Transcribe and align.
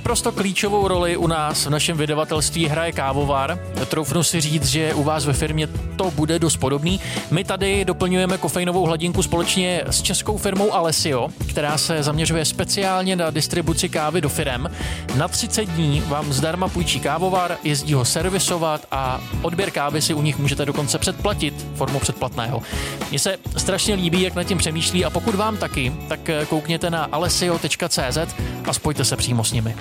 Naprosto 0.00 0.32
klíčovou 0.32 0.88
roli 0.88 1.16
u 1.16 1.26
nás 1.26 1.66
v 1.66 1.70
našem 1.70 1.96
vydavatelství 1.96 2.66
hraje 2.66 2.92
kávovar. 2.92 3.58
Troufnu 3.88 4.22
si 4.22 4.40
říct, 4.40 4.66
že 4.66 4.94
u 4.94 5.02
vás 5.02 5.26
ve 5.26 5.32
firmě 5.32 5.66
to 5.96 6.10
bude 6.10 6.38
dost 6.38 6.56
podobný. 6.56 7.00
My 7.30 7.44
tady 7.44 7.84
doplňujeme 7.84 8.38
kofeinovou 8.38 8.86
hladinku 8.86 9.22
společně 9.22 9.82
s 9.86 10.02
českou 10.02 10.38
firmou 10.38 10.74
Alessio, 10.74 11.28
která 11.48 11.78
se 11.78 12.02
zaměřuje 12.02 12.44
speciálně 12.44 13.16
na 13.16 13.30
distribuci 13.30 13.88
kávy 13.88 14.20
do 14.20 14.28
firem. 14.28 14.70
Na 15.16 15.28
30 15.28 15.64
dní 15.64 16.02
vám 16.06 16.32
zdarma 16.32 16.68
půjčí 16.68 17.00
kávovar, 17.00 17.56
jezdí 17.64 17.94
ho 17.94 18.04
servisovat 18.04 18.86
a 18.90 19.20
odběr 19.42 19.70
kávy 19.70 20.02
si 20.02 20.14
u 20.14 20.22
nich 20.22 20.38
můžete 20.38 20.66
dokonce 20.66 20.98
předplatit 20.98 21.66
formou 21.74 21.98
předplatného. 21.98 22.62
Mně 23.10 23.18
se 23.18 23.36
strašně 23.56 23.94
líbí, 23.94 24.22
jak 24.22 24.34
nad 24.34 24.44
tím 24.44 24.58
přemýšlí 24.58 25.04
a 25.04 25.10
pokud 25.10 25.34
vám 25.34 25.56
taky, 25.56 25.92
tak 26.08 26.20
koukněte 26.48 26.90
na 26.90 27.08
alessio.cz 27.12 28.18
a 28.64 28.72
spojte 28.72 29.04
se 29.04 29.16
přímo 29.16 29.44
s 29.44 29.52
nimi. 29.52 29.76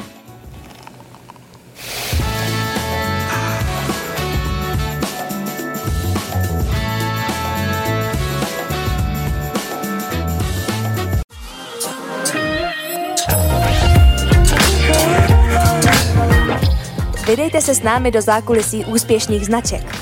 Vydejte 17.29 17.61
se 17.61 17.75
s 17.75 17.83
námi 17.83 18.11
do 18.11 18.21
zákulisí 18.21 18.85
úspěšných 18.85 19.45
značek. 19.45 19.95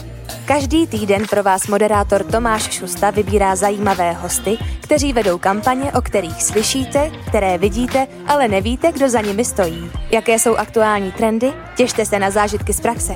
Každý 0.45 0.87
týden 0.87 1.25
pro 1.29 1.43
vás 1.43 1.67
moderátor 1.67 2.23
Tomáš 2.23 2.71
Šusta 2.71 3.09
vybírá 3.09 3.55
zajímavé 3.55 4.13
hosty, 4.13 4.57
kteří 4.81 5.13
vedou 5.13 5.37
kampaně, 5.37 5.91
o 5.91 6.01
kterých 6.01 6.43
slyšíte, 6.43 7.11
které 7.27 7.57
vidíte, 7.57 8.07
ale 8.27 8.47
nevíte, 8.47 8.91
kdo 8.91 9.09
za 9.09 9.21
nimi 9.21 9.45
stojí. 9.45 9.91
Jaké 10.11 10.39
jsou 10.39 10.55
aktuální 10.55 11.11
trendy? 11.11 11.53
Těšte 11.75 12.05
se 12.05 12.19
na 12.19 12.31
zážitky 12.31 12.73
z 12.73 12.81
praxe. 12.81 13.15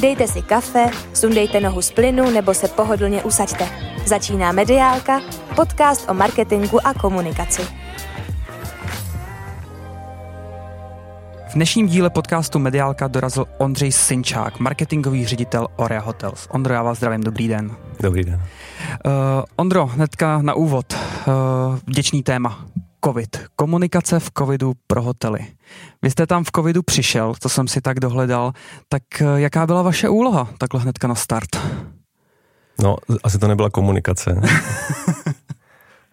Dejte 0.00 0.28
si 0.28 0.42
kafe, 0.42 0.90
sundejte 1.14 1.60
nohu 1.60 1.82
z 1.82 1.90
plynu 1.90 2.30
nebo 2.30 2.54
se 2.54 2.68
pohodlně 2.68 3.22
usaďte. 3.22 3.68
Začíná 4.06 4.52
Mediálka, 4.52 5.20
podcast 5.56 6.10
o 6.10 6.14
marketingu 6.14 6.86
a 6.86 6.94
komunikaci. 6.94 7.62
V 11.52 11.54
dnešním 11.54 11.86
díle 11.86 12.10
podcastu 12.10 12.58
Mediálka 12.58 13.08
dorazil 13.08 13.46
Ondřej 13.58 13.92
Sinčák, 13.92 14.60
marketingový 14.60 15.26
ředitel 15.26 15.68
Orea 15.76 16.00
Hotels. 16.00 16.48
Ondro, 16.50 16.74
já 16.74 16.82
vás 16.82 16.98
zdravím, 16.98 17.20
dobrý 17.20 17.48
den. 17.48 17.76
Dobrý 18.00 18.24
den. 18.24 18.34
Uh, 18.34 19.12
Ondro, 19.56 19.86
hnedka 19.86 20.42
na 20.42 20.54
úvod. 20.54 20.86
Uh, 20.92 21.78
vděčný 21.86 22.22
téma. 22.22 22.64
COVID. 23.04 23.40
Komunikace 23.56 24.20
v 24.20 24.30
covidu 24.38 24.72
pro 24.86 25.02
hotely. 25.02 25.46
Vy 26.02 26.10
jste 26.10 26.26
tam 26.26 26.44
v 26.44 26.50
covidu 26.56 26.82
přišel, 26.82 27.34
to 27.42 27.48
jsem 27.48 27.68
si 27.68 27.80
tak 27.80 28.00
dohledal. 28.00 28.52
Tak 28.88 29.02
uh, 29.20 29.36
jaká 29.36 29.66
byla 29.66 29.82
vaše 29.82 30.08
úloha 30.08 30.48
takhle 30.58 30.80
hnedka 30.80 31.08
na 31.08 31.14
start? 31.14 31.56
No, 32.82 32.96
asi 33.24 33.38
to 33.38 33.48
nebyla 33.48 33.70
komunikace. 33.70 34.40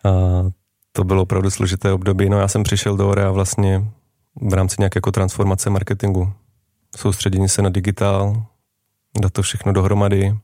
a 0.04 0.10
to 0.92 1.04
bylo 1.04 1.22
opravdu 1.22 1.50
složité 1.50 1.92
období. 1.92 2.30
No 2.30 2.40
já 2.40 2.48
jsem 2.48 2.64
přišel 2.64 2.98
do 2.98 3.10
Orea 3.10 3.32
vlastně 3.32 3.92
v 4.42 4.54
rámci 4.54 4.76
nějaké 4.80 4.98
jako 4.98 5.12
transformace 5.12 5.70
marketingu. 5.70 6.34
Soustředění 6.98 7.50
se 7.50 7.62
na 7.62 7.70
digitál, 7.70 8.46
dát 9.22 9.34
to 9.34 9.42
všechno 9.42 9.74
dohromady. 9.74 10.38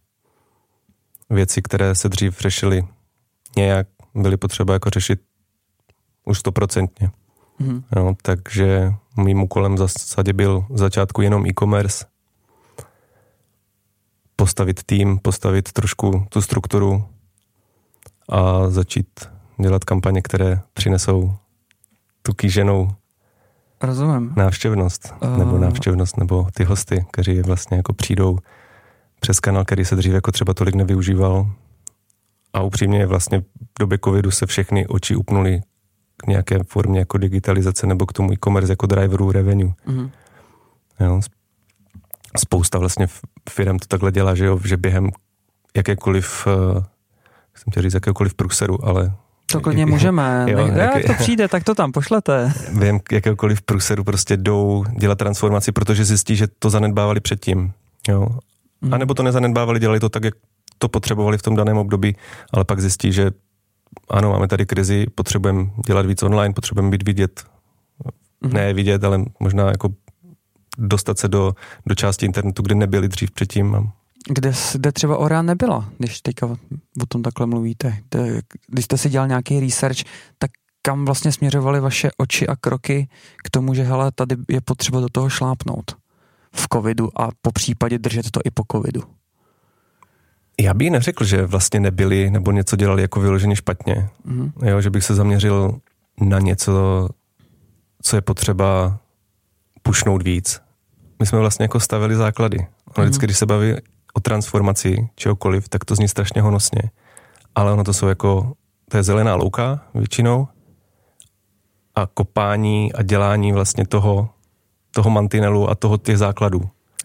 Věci, 1.29 1.61
které 1.61 1.95
se 1.95 2.09
dřív 2.09 2.39
řešily 2.39 2.87
nějak, 3.55 3.87
byly 4.15 4.37
potřeba 4.37 4.73
jako 4.73 4.89
řešit 4.89 5.21
už 6.25 6.39
stoprocentně. 6.39 7.11
Mm-hmm. 7.61 7.83
No, 7.95 8.15
takže 8.21 8.93
mým 9.17 9.41
úkolem 9.41 9.75
v 9.75 9.77
zásadě 9.77 10.33
byl 10.33 10.65
v 10.69 10.77
začátku 10.77 11.21
jenom 11.21 11.45
e-commerce, 11.45 12.05
postavit 14.35 14.83
tým, 14.83 15.19
postavit 15.19 15.71
trošku 15.71 16.25
tu 16.29 16.41
strukturu 16.41 17.05
a 18.29 18.69
začít 18.69 19.07
dělat 19.61 19.83
kampaně, 19.83 20.21
které 20.21 20.61
přinesou 20.73 21.35
tu 22.21 22.33
kýženou 22.33 22.89
Rozumím. 23.81 24.33
Návštěvnost, 24.35 25.13
uh... 25.21 25.37
nebo 25.37 25.57
návštěvnost, 25.57 26.17
nebo 26.17 26.47
ty 26.53 26.63
hosty, 26.63 27.05
kteří 27.11 27.41
vlastně 27.41 27.77
jako 27.77 27.93
přijdou 27.93 28.37
přes 29.19 29.39
kanál, 29.39 29.65
který 29.65 29.85
se 29.85 29.95
dřív 29.95 30.13
jako 30.13 30.31
třeba 30.31 30.53
tolik 30.53 30.75
nevyužíval. 30.75 31.51
A 32.53 32.61
upřímně 32.61 33.05
vlastně 33.05 33.39
v 33.39 33.79
době 33.79 33.97
covidu 34.03 34.31
se 34.31 34.45
všechny 34.45 34.87
oči 34.87 35.15
upnuly 35.15 35.61
k 36.17 36.27
nějaké 36.27 36.59
formě 36.63 36.99
jako 36.99 37.17
digitalizace 37.17 37.87
nebo 37.87 38.05
k 38.05 38.13
tomu 38.13 38.33
e-commerce 38.33 38.71
jako 38.71 38.85
driveru 38.85 39.31
revenue. 39.31 39.73
Uh-huh. 39.87 40.11
Jo, 40.99 41.21
spousta 42.37 42.79
vlastně 42.79 43.07
firm 43.49 43.79
to 43.79 43.87
takhle 43.87 44.11
dělá, 44.11 44.35
že 44.35 44.45
jo, 44.45 44.59
že 44.65 44.77
během 44.77 45.09
jakékoliv, 45.75 46.47
uh, 46.47 46.83
jsem 47.55 47.71
chtěl 47.71 47.83
říct 47.83 47.93
jakékoliv 47.93 48.33
průseru, 48.33 48.85
ale 48.85 49.15
to 49.51 49.61
klidně 49.61 49.85
můžeme. 49.85 50.45
Jo, 50.49 50.59
jak, 50.59 50.95
jak 50.95 51.05
to 51.05 51.13
přijde, 51.13 51.47
tak 51.47 51.63
to 51.63 51.75
tam 51.75 51.91
pošlete. 51.91 52.53
Vím, 52.69 52.99
jakéhokoliv 53.11 53.61
průseru 53.61 54.03
prostě 54.03 54.37
jdou 54.37 54.83
dělat 54.99 55.17
transformaci, 55.17 55.71
protože 55.71 56.05
zjistí, 56.05 56.35
že 56.35 56.47
to 56.59 56.69
zanedbávali 56.69 57.19
předtím. 57.19 57.73
Jo. 58.07 58.27
Hmm. 58.81 58.93
A 58.93 58.97
nebo 58.97 59.13
to 59.13 59.23
nezanedbávali, 59.23 59.79
dělali 59.79 59.99
to 59.99 60.09
tak, 60.09 60.23
jak 60.23 60.33
to 60.77 60.89
potřebovali 60.89 61.37
v 61.37 61.41
tom 61.41 61.55
daném 61.55 61.77
období, 61.77 62.15
ale 62.53 62.65
pak 62.65 62.79
zjistí, 62.81 63.11
že 63.11 63.31
ano, 64.09 64.31
máme 64.31 64.47
tady 64.47 64.65
krizi, 64.65 65.05
potřebujeme 65.15 65.69
dělat 65.87 66.05
víc 66.05 66.23
online, 66.23 66.53
potřebujeme 66.53 66.89
být 66.89 67.03
vidět, 67.03 67.43
hmm. 68.43 68.53
ne 68.53 68.73
vidět, 68.73 69.03
ale 69.03 69.25
možná 69.39 69.67
jako 69.67 69.89
dostat 70.77 71.19
se 71.19 71.27
do, 71.27 71.55
do 71.85 71.95
části 71.95 72.25
internetu, 72.25 72.61
kde 72.61 72.75
nebyli 72.75 73.07
dřív 73.07 73.31
předtím 73.31 73.91
kde, 74.29 74.51
kde 74.73 74.91
třeba 74.91 75.17
Orea 75.17 75.41
nebyla, 75.41 75.89
když 75.97 76.21
teďka 76.21 76.47
o 77.01 77.05
tom 77.07 77.21
takhle 77.21 77.45
mluvíte. 77.45 77.97
Kde, 78.09 78.41
když 78.67 78.85
jste 78.85 78.97
si 78.97 79.09
dělal 79.09 79.27
nějaký 79.27 79.59
research, 79.59 79.97
tak 80.37 80.51
kam 80.81 81.05
vlastně 81.05 81.31
směřovaly 81.31 81.79
vaše 81.79 82.09
oči 82.17 82.47
a 82.47 82.55
kroky 82.55 83.07
k 83.43 83.49
tomu, 83.49 83.73
že 83.73 83.83
hele, 83.83 84.11
tady 84.11 84.35
je 84.49 84.61
potřeba 84.61 84.99
do 84.99 85.07
toho 85.11 85.29
šlápnout 85.29 85.95
v 86.55 86.67
covidu 86.73 87.21
a 87.21 87.29
po 87.41 87.51
případě 87.51 87.99
držet 87.99 88.31
to 88.31 88.39
i 88.45 88.51
po 88.51 88.63
covidu? 88.71 89.03
Já 90.61 90.73
bych 90.73 90.91
neřekl, 90.91 91.23
že 91.23 91.45
vlastně 91.45 91.79
nebyli 91.79 92.29
nebo 92.29 92.51
něco 92.51 92.75
dělali 92.75 93.01
jako 93.01 93.19
vyloženě 93.19 93.55
špatně. 93.55 94.09
Mm-hmm. 94.27 94.51
Jo, 94.65 94.81
že 94.81 94.89
bych 94.89 95.03
se 95.03 95.15
zaměřil 95.15 95.79
na 96.21 96.39
něco, 96.39 97.07
co 98.01 98.15
je 98.15 98.21
potřeba 98.21 98.99
pušnout 99.83 100.23
víc. 100.23 100.61
My 101.19 101.25
jsme 101.25 101.39
vlastně 101.39 101.63
jako 101.63 101.79
stavili 101.79 102.15
základy. 102.15 102.57
mm-hmm. 102.57 103.03
vždycky, 103.03 103.25
když 103.25 103.37
se 103.37 103.45
baví 103.45 103.73
o 104.15 104.19
transformaci 104.19 105.09
čehokoliv, 105.15 105.69
tak 105.69 105.85
to 105.85 105.95
zní 105.95 106.07
strašně 106.07 106.41
honosně. 106.41 106.81
Ale 107.55 107.73
ono 107.73 107.83
to 107.83 107.93
jsou 107.93 108.07
jako, 108.07 108.53
to 108.89 108.97
je 108.97 109.03
zelená 109.03 109.35
louka 109.35 109.83
většinou 109.93 110.47
a 111.95 112.07
kopání 112.13 112.93
a 112.93 113.03
dělání 113.03 113.51
vlastně 113.51 113.87
toho, 113.87 114.29
toho 114.91 115.09
mantinelu 115.09 115.69
a 115.69 115.75
toho 115.75 115.97
těch 115.97 116.17
základů. 116.17 116.61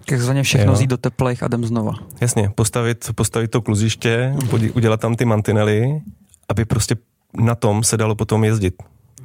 Takzvaně 0.06 0.42
všechno 0.42 0.72
vzít 0.72 0.90
do 0.90 0.96
teplejch 0.96 1.42
a 1.42 1.46
jdem 1.46 1.64
znova. 1.64 1.92
Jasně, 2.20 2.50
postavit, 2.54 3.10
postavit 3.14 3.50
to 3.50 3.62
kluziště, 3.62 4.36
udělat 4.74 5.00
tam 5.00 5.14
ty 5.14 5.24
mantinely, 5.24 6.00
aby 6.48 6.64
prostě 6.64 6.96
na 7.34 7.54
tom 7.54 7.82
se 7.82 7.96
dalo 7.96 8.14
potom 8.14 8.44
jezdit. 8.44 8.74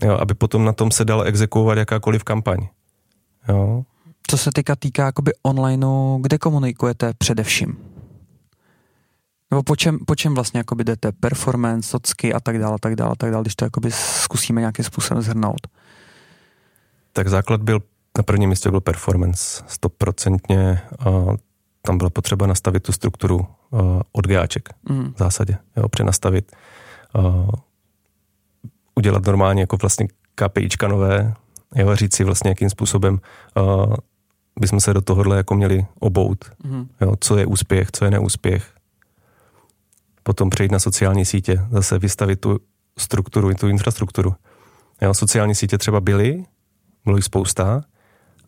Jo, 0.02 0.18
aby 0.20 0.34
potom 0.34 0.66
na 0.66 0.74
tom 0.74 0.92
se 0.92 1.06
dalo 1.06 1.24
exekuovat 1.24 1.78
jakákoliv 1.78 2.24
kampaň. 2.24 2.68
Jo 3.50 3.84
co 4.28 4.38
se 4.38 4.50
týká 4.54 4.76
týká 4.76 5.06
jakoby 5.06 5.32
onlineu, 5.44 6.20
kde 6.22 6.38
komunikujete 6.38 7.14
především? 7.18 7.78
Nebo 9.52 9.64
po 9.64 9.76
čem, 9.76 10.00
po 10.08 10.16
čem 10.16 10.36
vlastně 10.36 10.58
jakoby 10.58 10.84
jdete? 10.84 11.12
Performance, 11.12 11.90
socky 11.90 12.34
a 12.34 12.40
tak 12.40 12.60
dále, 12.60 12.78
tak 12.82 12.96
dále, 12.96 13.16
tak 13.18 13.32
dále, 13.32 13.44
když 13.44 13.56
to 13.56 13.66
jakoby 13.66 13.92
zkusíme 13.92 14.62
nějakým 14.62 14.86
způsobem 14.86 15.24
zhrnout. 15.24 15.68
Tak 17.14 17.28
základ 17.28 17.62
byl, 17.62 17.80
na 18.18 18.24
prvním 18.24 18.50
místě 18.50 18.72
byl 18.72 18.82
performance, 18.82 19.64
stoprocentně. 19.68 20.82
Tam 21.82 21.98
bylo 21.98 22.10
potřeba 22.10 22.48
nastavit 22.48 22.84
tu 22.84 22.92
strukturu 22.92 23.48
od 24.12 24.28
Gáček 24.28 24.70
mm. 24.90 25.14
v 25.14 25.18
zásadě, 25.18 25.58
jo, 25.78 25.90
přenastavit. 25.90 26.52
Udělat 28.96 29.26
normálně 29.26 29.62
jako 29.62 29.78
vlastně 29.78 30.08
KPIčka 30.36 30.88
nové, 30.88 31.34
jo, 31.76 31.96
říct 31.96 32.16
si 32.16 32.24
vlastně, 32.24 32.50
jakým 32.50 32.70
způsobem 32.70 33.20
bychom 34.60 34.80
se 34.80 34.94
do 34.94 35.02
tohohle 35.02 35.38
jako 35.38 35.56
měli 35.56 35.86
obout. 36.00 36.46
Mm. 36.64 36.88
Jo, 37.02 37.14
co 37.20 37.38
je 37.38 37.46
úspěch, 37.46 37.92
co 37.92 38.06
je 38.06 38.12
neúspěch. 38.12 38.74
Potom 40.24 40.50
přejít 40.50 40.72
na 40.72 40.80
sociální 40.80 41.26
sítě, 41.26 41.62
zase 41.72 42.00
vystavit 42.00 42.42
tu 42.42 42.60
strukturu, 42.98 43.54
tu 43.54 43.68
infrastrukturu. 43.68 44.36
Jo, 45.02 45.14
sociální 45.14 45.56
sítě 45.56 45.78
třeba 45.78 46.02
byly, 46.02 46.44
bylo 47.06 47.16
jich 47.16 47.26
spousta, 47.26 47.84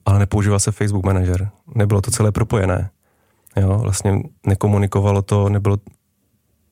ale 0.06 0.20
nepoužíval 0.20 0.60
se 0.60 0.72
Facebook 0.72 1.06
Manager. 1.06 1.50
Nebylo 1.76 2.02
to 2.02 2.12
celé 2.12 2.32
propojené. 2.32 2.90
Jo, 3.56 3.78
vlastně 3.78 4.22
nekomunikovalo 4.46 5.22
to, 5.22 5.50
nebylo, 5.50 5.78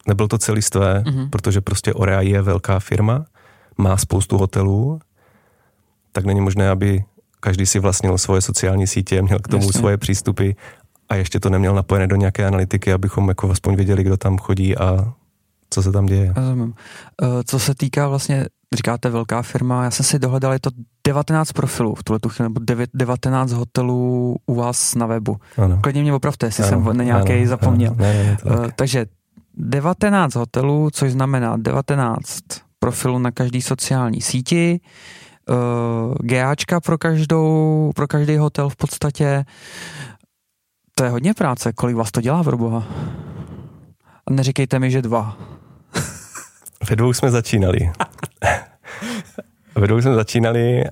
nebylo 0.08 0.28
to 0.28 0.38
celistvé, 0.38 1.04
mm-hmm. 1.06 1.30
protože 1.30 1.62
prostě 1.62 1.94
Orea 1.94 2.22
je 2.22 2.42
velká 2.42 2.80
firma, 2.80 3.26
má 3.78 3.98
spoustu 3.98 4.38
hotelů, 4.38 5.00
tak 6.12 6.26
není 6.26 6.42
možné, 6.42 6.70
aby 6.70 7.04
každý 7.46 7.66
si 7.66 7.80
vlastnil 7.80 8.18
svoje 8.18 8.42
sociální 8.42 8.88
sítě, 8.88 9.22
měl 9.22 9.40
k 9.40 9.48
tomu 9.48 9.66
Jasně. 9.66 9.80
svoje 9.80 9.98
přístupy 9.98 10.52
a 11.10 11.16
ještě 11.16 11.40
to 11.40 11.50
neměl 11.50 11.76
napojené 11.76 12.08
do 12.08 12.16
nějaké 12.16 12.46
analytiky, 12.46 12.94
abychom 12.94 13.30
jako 13.30 13.52
aspoň 13.52 13.76
věděli, 13.76 14.04
kdo 14.04 14.18
tam 14.18 14.38
chodí 14.38 14.78
a 14.78 15.14
co 15.70 15.84
se 15.84 15.92
tam 15.92 16.06
děje. 16.06 16.34
Rozumím. 16.36 16.74
Uh, 17.22 17.28
co 17.46 17.60
se 17.60 17.76
týká 17.76 18.08
vlastně, 18.08 18.46
říkáte 18.76 19.10
velká 19.10 19.42
firma, 19.42 19.84
já 19.84 19.92
jsem 19.92 20.06
si 20.06 20.20
dohledal, 20.20 20.54
je 20.54 20.60
to 20.60 20.70
19 21.08 21.52
profilů 21.52 21.96
v 21.96 22.04
tuhle 22.04 22.20
tu 22.20 22.30
chvíli, 22.30 22.50
nebo 22.50 22.60
9, 22.64 22.90
19 22.94 23.52
hotelů 23.52 24.36
u 24.46 24.56
vás 24.56 24.96
na 24.96 25.06
webu. 25.06 25.38
Ano. 25.58 25.80
Klidně 25.82 26.02
mě 26.02 26.14
opravte, 26.14 26.46
jestli 26.46 26.64
Ano, 26.64 26.84
jsem 26.86 26.98
na 26.98 27.04
nějaký 27.04 27.46
zapomněl. 27.46 27.92
Ano, 27.92 28.02
ne, 28.02 28.14
ne, 28.24 28.38
Uh, 28.46 28.66
tak. 28.66 28.76
takže 28.76 29.06
19 29.58 30.36
hotelů, 30.36 30.90
což 30.94 31.12
znamená 31.12 31.58
19 31.58 32.40
profilů 32.80 33.20
na 33.20 33.32
každý 33.32 33.62
sociální 33.62 34.22
síti, 34.22 34.80
uh, 35.50 36.16
GAčka 36.22 36.80
pro 36.80 36.98
každou, 36.98 37.92
pro 37.96 38.08
každý 38.08 38.38
hotel 38.38 38.70
v 38.70 38.76
podstatě. 38.76 39.46
To 40.96 41.04
je 41.04 41.10
hodně 41.10 41.34
práce, 41.34 41.74
kolik 41.74 41.96
vás 41.96 42.12
to 42.12 42.22
dělá 42.22 42.44
pro 42.44 42.58
boha? 42.58 42.88
A 44.28 44.32
neříkejte 44.32 44.80
mi, 44.80 44.92
že 44.92 45.02
dva. 45.02 45.38
Ve 46.90 46.96
dvou 46.96 47.14
jsme 47.14 47.32
začínali. 47.32 47.92
Ve 49.76 49.88
dvou 49.88 50.02
jsme 50.02 50.14
začínali 50.14 50.84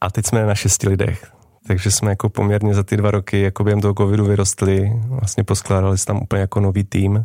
a 0.00 0.10
teď 0.10 0.26
jsme 0.26 0.46
na 0.46 0.54
šesti 0.54 0.88
lidech. 0.88 1.32
Takže 1.66 1.90
jsme 1.90 2.10
jako 2.10 2.28
poměrně 2.28 2.74
za 2.74 2.82
ty 2.82 2.96
dva 2.96 3.10
roky 3.10 3.40
jako 3.40 3.64
během 3.64 3.80
toho 3.80 3.94
covidu 3.94 4.24
vyrostli. 4.24 4.92
Vlastně 5.06 5.44
poskládali 5.44 5.98
se 5.98 6.06
tam 6.06 6.22
úplně 6.22 6.40
jako 6.40 6.60
nový 6.60 6.84
tým 6.84 7.16
uh, 7.16 7.24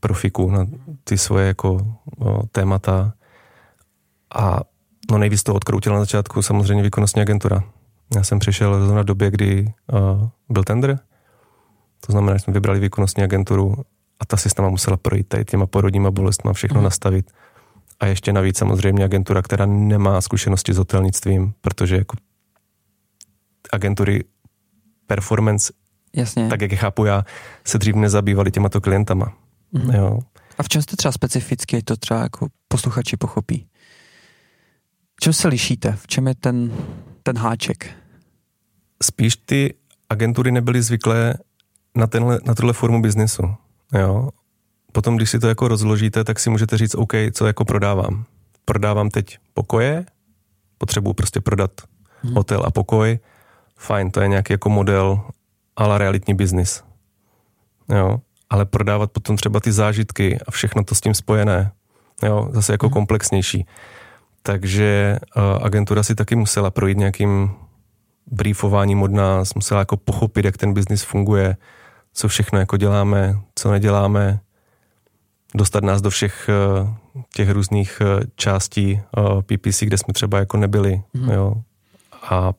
profiků 0.00 0.50
na 0.50 0.66
ty 1.04 1.18
svoje 1.18 1.46
jako 1.46 1.72
uh, 1.72 2.42
témata. 2.52 3.12
A 4.34 4.60
no 5.10 5.18
nejvíc 5.18 5.42
to 5.42 5.54
odkroutila 5.54 5.94
na 5.94 6.00
začátku 6.02 6.42
samozřejmě 6.42 6.82
výkonnostní 6.82 7.22
agentura. 7.22 7.62
Já 8.16 8.22
jsem 8.24 8.38
přišel 8.38 8.84
zrovna 8.84 9.02
v 9.02 9.04
době, 9.04 9.30
kdy 9.30 9.72
uh, 9.92 10.28
byl 10.48 10.64
tender. 10.64 10.98
To 12.06 12.12
znamená, 12.12 12.36
že 12.36 12.38
jsme 12.44 12.52
vybrali 12.52 12.80
výkonnostní 12.80 13.22
agenturu 13.22 13.74
a 14.20 14.26
ta 14.26 14.36
si 14.36 14.50
s 14.50 14.56
náma 14.56 14.70
musela 14.70 14.96
projít 14.96 15.28
tady 15.28 15.44
těma 15.44 15.66
porodníma 15.66 16.10
bolestma, 16.10 16.52
všechno 16.52 16.76
Mhm. 16.76 16.84
nastavit. 16.84 17.30
A 18.00 18.06
ještě 18.06 18.32
navíc 18.32 18.58
samozřejmě 18.58 19.04
agentura, 19.04 19.42
která 19.42 19.66
nemá 19.66 20.20
zkušenosti 20.20 20.72
s 20.74 20.76
hotelnictvím, 20.78 21.52
protože 21.60 21.96
jako 21.96 22.16
agentury 23.72 24.24
performance, 25.06 25.72
Jasně. 26.16 26.48
tak 26.48 26.60
jak 26.60 26.70
je 26.70 26.76
chápu 26.78 27.04
já, 27.04 27.24
se 27.64 27.78
dřív 27.78 27.94
nezabývaly 27.94 28.50
těmato 28.50 28.80
klientama. 28.80 29.32
Mhm. 29.72 29.90
Jo. 29.94 30.18
A 30.58 30.62
v 30.62 30.68
čem 30.68 30.82
jste 30.82 30.96
třeba 30.96 31.12
specificky, 31.12 31.82
to 31.82 31.96
třeba 31.96 32.20
jako 32.20 32.48
posluchači 32.68 33.16
pochopí? 33.16 33.66
Čem 35.22 35.32
se 35.32 35.48
lišíte? 35.48 35.92
V 35.92 36.06
čem 36.06 36.26
je 36.26 36.34
ten, 36.34 36.72
ten 37.22 37.38
háček? 37.38 37.90
Spíš 39.02 39.36
ty 39.36 39.74
agentury 40.10 40.52
nebyly 40.52 40.82
zvyklé 40.82 41.34
na, 41.96 42.06
tenhle, 42.06 42.38
na 42.46 42.54
tuhle 42.54 42.72
formu 42.72 43.02
biznesu. 43.02 43.42
Jo. 43.98 44.28
Potom, 44.92 45.16
když 45.16 45.30
si 45.30 45.38
to 45.38 45.48
jako 45.48 45.68
rozložíte, 45.68 46.24
tak 46.24 46.40
si 46.40 46.50
můžete 46.50 46.78
říct, 46.78 46.94
OK, 46.94 47.12
co 47.32 47.46
jako 47.46 47.64
prodávám. 47.64 48.24
Prodávám 48.64 49.10
teď 49.10 49.38
pokoje, 49.54 50.04
potřebuji 50.78 51.12
prostě 51.12 51.40
prodat 51.40 51.70
Mhm. 52.24 52.34
hotel 52.34 52.62
a 52.66 52.70
pokoj, 52.70 53.18
fajn, 53.78 54.10
to 54.10 54.20
je 54.20 54.28
nějaký 54.28 54.52
jako 54.52 54.68
model 54.70 55.20
ale 55.76 55.98
realitní 55.98 56.34
biznis. 56.34 56.84
Jo, 57.88 58.18
ale 58.50 58.64
prodávat 58.66 59.12
potom 59.12 59.36
třeba 59.36 59.60
ty 59.60 59.72
zážitky 59.72 60.38
a 60.46 60.50
všechno 60.50 60.84
to 60.84 60.94
s 60.94 61.00
tím 61.00 61.14
spojené, 61.14 61.72
jo, 62.22 62.48
zase 62.52 62.72
jako 62.72 62.86
Mhm. 62.86 62.92
komplexnější. 62.92 63.66
Takže 64.42 65.18
uh, 65.36 65.42
agentura 65.64 66.02
si 66.02 66.14
taky 66.14 66.36
musela 66.36 66.70
projít 66.70 66.98
nějakým 66.98 67.50
briefováním 68.26 69.02
od 69.02 69.12
nás, 69.12 69.54
musela 69.54 69.78
jako 69.80 69.96
pochopit, 69.96 70.44
jak 70.44 70.56
ten 70.56 70.74
biznis 70.74 71.02
funguje, 71.02 71.56
co 72.12 72.28
všechno 72.28 72.58
jako 72.58 72.76
děláme, 72.76 73.40
co 73.54 73.70
neděláme, 73.70 74.40
dostat 75.54 75.84
nás 75.84 76.00
do 76.02 76.10
všech 76.10 76.50
uh, 76.82 76.88
těch 77.34 77.50
různých 77.50 77.98
uh, 78.00 78.22
částí 78.36 79.00
uh, 79.18 79.42
PPC, 79.42 79.82
kde 79.82 79.98
jsme 79.98 80.14
třeba 80.14 80.38
jako 80.38 80.56
nebyli, 80.56 81.02
Mhm. 81.14 81.30
jo. 81.30 81.54
A 82.30 82.52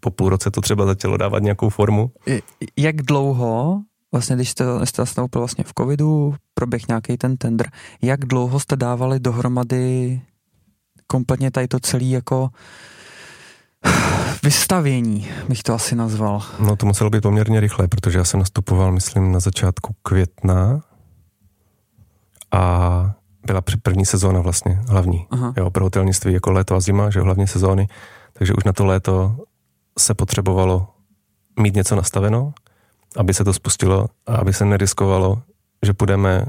po 0.00 0.10
půl 0.10 0.28
roce 0.28 0.50
to 0.50 0.60
třeba 0.60 0.86
začalo 0.86 1.16
dávat 1.16 1.42
nějakou 1.42 1.68
formu. 1.68 2.10
Jak 2.76 2.96
dlouho, 2.96 3.80
vlastně 4.12 4.36
když 4.36 4.50
jste, 4.50 4.64
jste 4.84 5.02
nastoupil 5.02 5.40
vlastně 5.40 5.64
v 5.64 5.72
covidu, 5.78 6.34
proběh 6.54 6.88
nějaký 6.88 7.16
ten 7.16 7.36
tender, 7.36 7.70
jak 8.02 8.24
dlouho 8.24 8.60
jste 8.60 8.76
dávali 8.76 9.20
dohromady 9.20 10.20
kompletně 11.06 11.50
tady 11.50 11.68
to 11.68 11.80
celý 11.80 12.10
jako 12.10 12.50
vystavění, 14.42 15.28
bych 15.48 15.62
to 15.62 15.74
asi 15.74 15.96
nazval. 15.96 16.42
No 16.60 16.76
to 16.76 16.86
muselo 16.86 17.10
být 17.10 17.22
poměrně 17.22 17.60
rychle, 17.60 17.88
protože 17.88 18.18
já 18.18 18.24
jsem 18.24 18.40
nastupoval, 18.40 18.92
myslím, 18.92 19.32
na 19.32 19.40
začátku 19.40 19.94
května 20.02 20.80
a 22.52 23.14
byla 23.46 23.60
první 23.82 24.06
sezóna 24.06 24.40
vlastně, 24.40 24.80
hlavní. 24.88 25.26
Aha. 25.30 25.54
Jo, 25.56 25.70
pro 25.70 25.84
hotelnictví 25.84 26.32
jako 26.32 26.52
léto 26.52 26.74
a 26.74 26.80
zima, 26.80 27.10
že 27.10 27.18
jo, 27.18 27.24
hlavně 27.24 27.46
sezóny. 27.46 27.86
Takže 28.32 28.52
už 28.54 28.64
na 28.64 28.72
to 28.72 28.84
léto 28.84 29.36
se 29.98 30.14
potřebovalo 30.14 30.88
mít 31.60 31.74
něco 31.74 31.96
nastaveno, 31.96 32.52
aby 33.16 33.34
se 33.34 33.44
to 33.44 33.52
spustilo 33.52 34.06
a 34.26 34.36
aby 34.36 34.52
se 34.52 34.64
neriskovalo, 34.64 35.42
že 35.86 35.92
půjdeme 35.92 36.46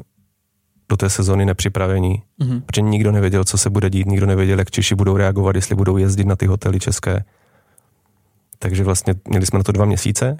do 0.89 0.97
té 0.97 1.09
sezóny 1.09 1.45
nepřipravení, 1.45 2.23
Mhm. 2.39 2.61
protože 2.61 2.81
nikdo 2.81 3.11
nevěděl, 3.11 3.43
co 3.43 3.57
se 3.57 3.69
bude 3.69 3.89
dít, 3.89 4.07
nikdo 4.07 4.25
nevěděl, 4.25 4.59
jak 4.59 4.71
Češi 4.71 4.95
budou 4.95 5.17
reagovat, 5.17 5.55
jestli 5.55 5.75
budou 5.75 5.97
jezdit 5.97 6.27
na 6.27 6.35
ty 6.35 6.45
hotely 6.45 6.79
české. 6.79 7.23
Takže 8.59 8.83
vlastně 8.83 9.15
měli 9.29 9.45
jsme 9.45 9.59
na 9.59 9.63
to 9.63 9.71
dva 9.71 9.85
měsíce, 9.85 10.37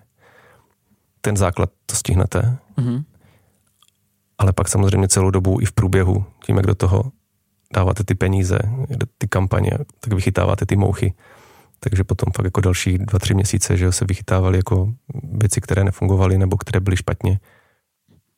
ten 1.22 1.38
základ 1.38 1.70
to 1.86 1.96
stihnete, 1.96 2.58
Mhm. 2.78 3.04
ale 4.38 4.54
pak 4.54 4.68
samozřejmě 4.70 5.08
celou 5.08 5.32
dobu 5.32 5.58
i 5.62 5.66
v 5.66 5.72
průběhu, 5.72 6.26
tím, 6.46 6.56
jak 6.58 6.66
do 6.68 6.76
toho 6.76 7.04
dáváte 7.74 8.04
ty 8.04 8.16
peníze, 8.16 8.60
ty 9.18 9.28
kampaně, 9.28 9.72
tak 10.00 10.14
vychytáváte 10.14 10.66
ty 10.66 10.76
mouchy. 10.76 11.14
Takže 11.84 12.04
potom 12.04 12.32
fakt 12.36 12.46
jako 12.46 12.62
další 12.62 12.98
dva, 12.98 13.20
tři 13.20 13.34
měsíce, 13.34 13.78
že 13.78 13.92
se 13.92 14.06
vychytávaly 14.06 14.58
jako 14.58 14.94
věci, 15.24 15.62
které 15.62 15.84
nefungovaly 15.84 16.38
nebo 16.38 16.58
které 16.58 16.80
byly 16.80 16.98
špatně. 16.98 17.40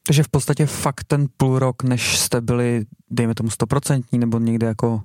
Takže 0.07 0.23
v 0.23 0.27
podstatě 0.29 0.65
fakt 0.65 1.03
ten 1.03 1.27
půl 1.37 1.59
rok, 1.59 1.83
než 1.83 2.17
jste 2.19 2.41
byli, 2.41 2.85
dejme 3.11 3.35
tomu 3.35 3.49
stoprocentní, 3.49 4.19
nebo 4.19 4.39
někde 4.39 4.67
jako, 4.67 5.01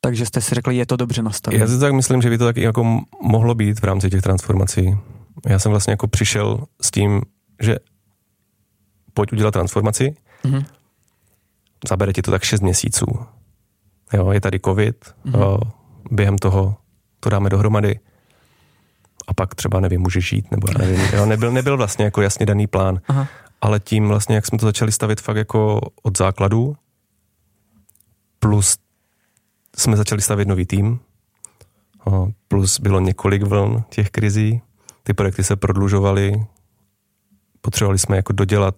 takže 0.00 0.26
jste 0.26 0.40
si 0.40 0.54
řekli, 0.54 0.76
je 0.76 0.86
to 0.86 0.96
dobře 0.96 1.22
nastavené. 1.22 1.60
Já 1.60 1.66
si 1.68 1.78
tak 1.78 1.92
myslím, 1.92 2.22
že 2.22 2.30
by 2.30 2.38
to 2.38 2.44
tak 2.44 2.56
jako 2.56 3.00
mohlo 3.22 3.54
být 3.54 3.80
v 3.80 3.84
rámci 3.84 4.10
těch 4.10 4.22
transformací. 4.22 4.96
Já 5.46 5.58
jsem 5.58 5.70
vlastně 5.70 5.90
jako 5.92 6.08
přišel 6.08 6.64
s 6.82 6.90
tím, 6.90 7.22
že 7.62 7.76
pojď 9.14 9.32
udělat 9.32 9.50
transformaci, 9.50 10.14
Mhm. 10.44 10.62
zabere 11.88 12.12
ti 12.12 12.22
to 12.22 12.30
tak 12.30 12.42
6 12.42 12.60
měsíců. 12.60 13.06
Jo, 14.12 14.30
je 14.30 14.40
tady 14.40 14.60
covid, 14.64 15.14
Mhm. 15.24 15.40
jo, 15.40 15.58
během 16.10 16.38
toho 16.38 16.76
to 17.20 17.30
dáme 17.30 17.50
dohromady 17.50 18.00
a 19.26 19.34
pak 19.34 19.54
třeba, 19.54 19.80
nevím, 19.80 20.00
můžeš 20.00 20.28
žít, 20.28 20.50
nebo 20.50 20.66
já 20.70 20.86
nevím. 20.86 21.00
Jo, 21.12 21.26
nebyl, 21.26 21.52
nebyl 21.52 21.76
vlastně 21.76 22.04
jako 22.04 22.22
jasně 22.22 22.46
daný 22.46 22.66
plán, 22.66 23.00
Aha. 23.08 23.26
ale 23.60 23.80
tím 23.80 24.08
vlastně, 24.08 24.34
jak 24.34 24.46
jsme 24.46 24.58
to 24.58 24.66
začali 24.66 24.92
stavit 24.92 25.20
fakt 25.20 25.36
jako 25.36 25.80
od 26.02 26.18
základu, 26.18 26.76
plus 28.38 28.76
jsme 29.76 29.96
začali 29.96 30.22
stavět 30.22 30.48
nový 30.48 30.66
tým, 30.66 31.00
plus 32.48 32.80
bylo 32.80 33.00
několik 33.00 33.42
vln 33.42 33.82
těch 33.88 34.10
krizí, 34.10 34.60
ty 35.02 35.14
projekty 35.14 35.44
se 35.44 35.56
prodlužovaly, 35.56 36.46
potřebovali 37.60 37.98
jsme 37.98 38.16
jako 38.16 38.32
dodělat, 38.32 38.74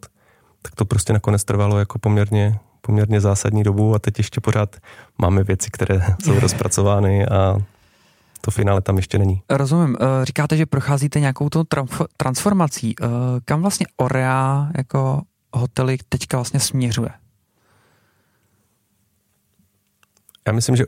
tak 0.63 0.75
to 0.75 0.85
prostě 0.85 1.13
nakonec 1.13 1.45
trvalo 1.45 1.79
jako 1.79 1.99
poměrně, 1.99 2.59
poměrně 2.81 3.21
zásadní 3.21 3.63
dobu 3.63 3.95
a 3.95 3.99
teď 3.99 4.19
ještě 4.19 4.41
pořád 4.41 4.77
máme 5.19 5.45
věci, 5.45 5.71
které 5.71 6.01
jsou 6.25 6.41
rozpracovány 6.41 7.27
a 7.27 7.57
to 8.45 8.51
finále 8.51 8.81
tam 8.81 8.97
ještě 8.97 9.19
není. 9.19 9.43
Rozumím. 9.51 9.97
Eh, 10.01 10.25
Říkáte, 10.25 10.57
že 10.57 10.67
procházíte 10.67 11.21
nějakou 11.21 11.47
tramf- 11.47 12.07
transformací. 12.17 12.95
Eh, 13.03 13.07
Kam 13.45 13.61
vlastně 13.61 13.87
Orea 13.97 14.71
jako 14.77 15.23
hotely 15.53 15.99
teďka 16.09 16.37
vlastně 16.37 16.61
směřuje? 16.61 17.11
Já 20.47 20.53
myslím, 20.53 20.77
že 20.77 20.85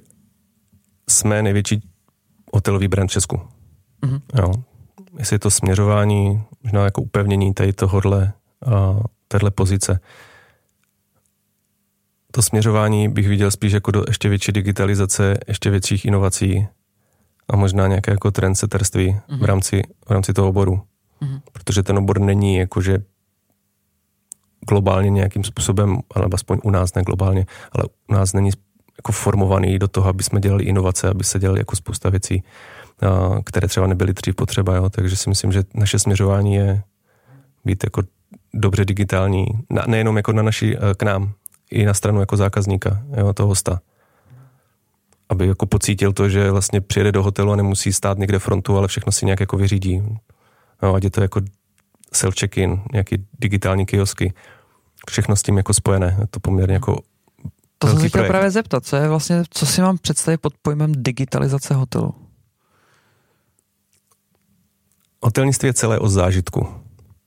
jsme 1.08 1.42
největší 1.42 1.88
hotelový 2.52 2.88
brand 2.88 3.10
v 3.10 3.12
Česku. 3.12 3.40
Mhm. 4.04 4.20
Jo. 4.38 4.52
Jestli 5.18 5.34
je 5.34 5.38
to 5.38 5.50
směřování, 5.50 6.42
možná 6.62 6.84
jako 6.84 7.02
upevnění 7.02 7.54
tady 7.54 7.72
tohohle, 7.72 8.32
uh, 8.66 9.02
téhle 9.28 9.50
pozice. 9.50 10.00
To 12.32 12.42
směřování 12.42 13.08
bych 13.08 13.28
viděl 13.28 13.50
spíš 13.50 13.72
jako 13.72 13.90
do 13.90 14.04
ještě 14.08 14.28
větší 14.28 14.52
digitalizace, 14.52 15.38
ještě 15.48 15.70
větších 15.70 16.04
inovací 16.04 16.66
a 17.48 17.56
možná 17.56 17.86
nějaké 17.86 18.10
jako 18.10 18.30
trendsetterství 18.30 19.16
Mhm. 19.28 19.40
v, 19.40 19.44
rámci, 19.44 19.82
v 20.06 20.10
rámci 20.10 20.32
toho 20.32 20.48
oboru. 20.48 20.82
Mhm. 21.20 21.40
Protože 21.52 21.82
ten 21.82 21.98
obor 21.98 22.20
není 22.20 22.56
jakože 22.56 22.98
globálně 24.68 25.10
nějakým 25.10 25.44
způsobem, 25.44 25.98
alebo 26.14 26.34
aspoň 26.34 26.58
u 26.62 26.70
nás 26.70 26.94
ne 26.94 27.02
globálně, 27.02 27.46
ale 27.72 27.84
u 28.08 28.12
nás 28.12 28.32
není 28.32 28.50
jako 28.98 29.12
formovaný 29.12 29.78
do 29.78 29.88
toho, 29.88 30.08
aby 30.08 30.22
jsme 30.22 30.40
dělali 30.40 30.64
inovace, 30.64 31.08
aby 31.08 31.24
se 31.24 31.38
dělali 31.38 31.60
jako 31.60 31.76
spousta 31.76 32.10
věcí, 32.10 32.42
které 33.44 33.68
třeba 33.68 33.86
nebyly 33.86 34.12
dřív 34.12 34.34
potřeba, 34.34 34.76
jo? 34.76 34.90
takže 34.90 35.16
si 35.16 35.28
myslím, 35.28 35.52
že 35.52 35.62
naše 35.74 35.98
směřování 35.98 36.54
je 36.54 36.82
být 37.64 37.84
jako 37.84 38.02
dobře 38.54 38.84
digitální, 38.84 39.46
nejenom 39.86 40.16
jako 40.16 40.32
na 40.32 40.42
naši, 40.42 40.76
k 40.96 41.02
nám, 41.02 41.32
i 41.70 41.84
na 41.84 41.94
stranu 41.94 42.20
jako 42.20 42.36
zákazníka, 42.36 43.02
jo, 43.16 43.32
toho 43.32 43.46
hosta. 43.46 43.80
Aby 45.28 45.46
jako 45.46 45.66
pocítil 45.66 46.12
to, 46.12 46.28
že 46.28 46.50
vlastně 46.50 46.80
přijede 46.80 47.12
do 47.12 47.22
hotelu 47.22 47.52
a 47.52 47.56
nemusí 47.56 47.92
stát 47.92 48.18
někde 48.18 48.38
frontu, 48.38 48.76
ale 48.76 48.88
všechno 48.88 49.12
si 49.12 49.26
nějak 49.26 49.40
jako 49.40 49.56
vyřídí. 49.56 50.02
No, 50.82 50.94
ať 50.94 51.04
je 51.04 51.10
to 51.10 51.22
jako 51.22 51.40
self-check-in, 52.12 52.82
nějaký 52.92 53.26
digitální 53.40 53.86
kiosky, 53.86 54.34
všechno 55.10 55.36
s 55.36 55.42
tím 55.42 55.56
jako 55.56 55.74
spojené. 55.74 56.16
Je 56.20 56.26
to 56.26 56.40
poměrně 56.40 56.74
jako 56.74 56.98
To 57.78 57.88
jsem 57.88 58.00
se 58.00 58.08
chtěl 58.08 58.26
právě 58.26 58.50
zeptat, 58.50 58.86
co 58.86 58.96
je 58.96 59.08
vlastně, 59.08 59.42
co 59.50 59.66
si 59.66 59.80
mám 59.80 59.98
představit 59.98 60.40
pod 60.40 60.54
pojmem 60.62 60.92
digitalizace 60.96 61.74
hotelu? 61.74 62.14
Hotelnictví 65.22 65.66
je 65.66 65.74
celé 65.74 65.98
o 65.98 66.08
zážitku. 66.08 66.68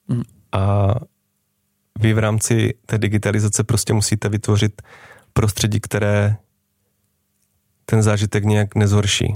Mm. 0.08 0.24
A 0.52 0.94
vy 2.00 2.14
v 2.14 2.20
rámci 2.20 2.74
té 2.86 2.98
digitalizace 2.98 3.64
prostě 3.64 3.94
musíte 3.94 4.30
vytvořit 4.30 4.82
prostředí, 5.34 5.80
které 5.80 6.38
ten 7.90 8.04
zážitek 8.04 8.44
nějak 8.44 8.76
nezhorší. 8.76 9.34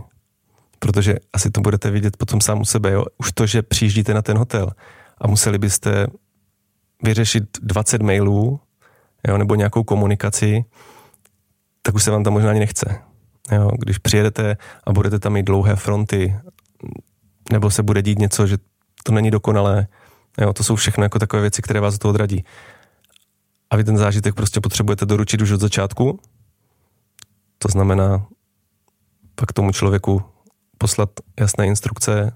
Protože 0.79 1.15
asi 1.33 1.51
to 1.51 1.61
budete 1.61 1.91
vidět 1.91 2.17
potom 2.17 2.41
sám 2.41 2.61
u 2.61 2.65
sebe. 2.65 2.91
Jo? 2.91 3.05
Už 3.17 3.31
to, 3.31 3.45
že 3.45 3.61
přijíždíte 3.61 4.13
na 4.13 4.21
ten 4.21 4.37
hotel 4.37 4.71
a 5.17 5.27
museli 5.27 5.57
byste 5.57 6.07
vyřešit 7.03 7.43
20 7.61 8.01
mailů 8.01 8.59
jo, 9.27 9.37
nebo 9.37 9.55
nějakou 9.55 9.83
komunikaci, 9.83 10.65
tak 11.81 11.95
už 11.95 12.03
se 12.03 12.11
vám 12.11 12.23
tam 12.23 12.33
možná 12.33 12.49
ani 12.49 12.59
nechce. 12.59 13.01
Jo, 13.51 13.69
když 13.79 13.97
přijedete 13.97 14.57
a 14.83 14.91
budete 14.91 15.19
tam 15.19 15.33
mít 15.33 15.43
dlouhé 15.43 15.75
fronty, 15.75 16.35
nebo 17.51 17.71
se 17.71 17.83
bude 17.83 18.01
dít 18.01 18.19
něco, 18.19 18.47
že 18.47 18.57
to 19.03 19.11
není 19.11 19.31
dokonalé, 19.31 19.87
jo, 20.41 20.53
to 20.53 20.63
jsou 20.63 20.75
všechno 20.75 21.03
jako 21.03 21.19
takové 21.19 21.41
věci, 21.41 21.61
které 21.61 21.79
vás 21.79 21.97
toho 21.97 22.09
odradí. 22.09 22.45
A 23.69 23.75
vy 23.75 23.83
ten 23.83 23.97
zážitek 23.97 24.35
prostě 24.35 24.61
potřebujete 24.61 25.05
doručit 25.05 25.41
už 25.41 25.51
od 25.51 25.59
začátku, 25.59 26.19
to 27.57 27.67
znamená 27.67 28.27
pak 29.41 29.53
tomu 29.53 29.71
člověku 29.71 30.23
poslat 30.77 31.09
jasné 31.39 31.67
instrukce, 31.67 32.35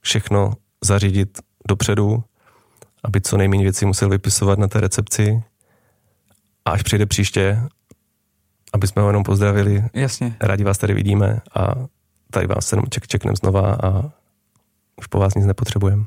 všechno 0.00 0.52
zařídit 0.84 1.38
dopředu, 1.68 2.24
aby 3.04 3.20
co 3.20 3.36
nejméně 3.36 3.62
věcí 3.62 3.86
musel 3.86 4.08
vypisovat 4.08 4.58
na 4.58 4.68
té 4.68 4.80
recepci 4.80 5.42
a 6.64 6.70
až 6.70 6.82
přijde 6.82 7.06
příště, 7.06 7.62
aby 8.72 8.86
jsme 8.86 9.02
ho 9.02 9.08
jenom 9.08 9.22
pozdravili. 9.22 9.84
Jasně. 9.94 10.36
Rádi 10.40 10.64
vás 10.64 10.78
tady 10.78 10.94
vidíme 10.94 11.40
a 11.54 11.74
tady 12.30 12.46
vás 12.46 12.72
jenom 12.72 12.84
ček, 12.90 13.06
čeknem 13.06 13.36
znova 13.36 13.74
a 13.74 14.12
už 14.96 15.06
po 15.06 15.18
vás 15.18 15.34
nic 15.34 15.46
nepotřebujeme. 15.46 16.04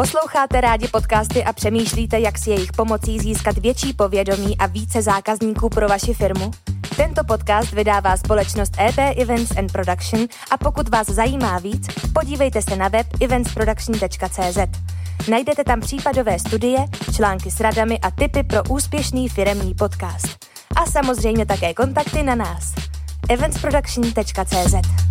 Posloucháte 0.00 0.60
rádi 0.60 0.88
podcasty 0.88 1.44
a 1.44 1.52
přemýšlíte, 1.52 2.20
jak 2.20 2.38
si 2.38 2.50
jejich 2.50 2.72
pomocí 2.72 3.18
získat 3.18 3.58
větší 3.58 3.92
povědomí 3.92 4.58
a 4.58 4.66
více 4.66 5.02
zákazníků 5.02 5.68
pro 5.68 5.88
vaši 5.88 6.14
firmu? 6.14 6.50
Tento 6.96 7.24
podcast 7.24 7.72
vydává 7.72 8.16
společnost 8.16 8.72
EP 8.80 8.98
Events 8.98 9.56
and 9.56 9.72
Production 9.72 10.26
a 10.50 10.56
pokud 10.56 10.88
vás 10.88 11.06
zajímá 11.06 11.58
víc, 11.58 11.86
podívejte 12.12 12.62
se 12.62 12.76
na 12.76 12.88
web 12.88 13.06
eventsproduction.cz. 13.20 14.58
Najdete 15.30 15.64
tam 15.64 15.80
případové 15.80 16.38
studie, 16.38 16.78
články 17.16 17.50
s 17.50 17.60
radami 17.60 17.98
a 18.00 18.10
tipy 18.10 18.42
pro 18.42 18.64
úspěšný 18.64 19.28
firemní 19.28 19.74
podcast. 19.74 20.46
A 20.76 20.86
samozřejmě 20.86 21.46
také 21.46 21.74
kontakty 21.74 22.22
na 22.22 22.34
nás. 22.34 22.72
eventsproduction.cz 23.28 25.09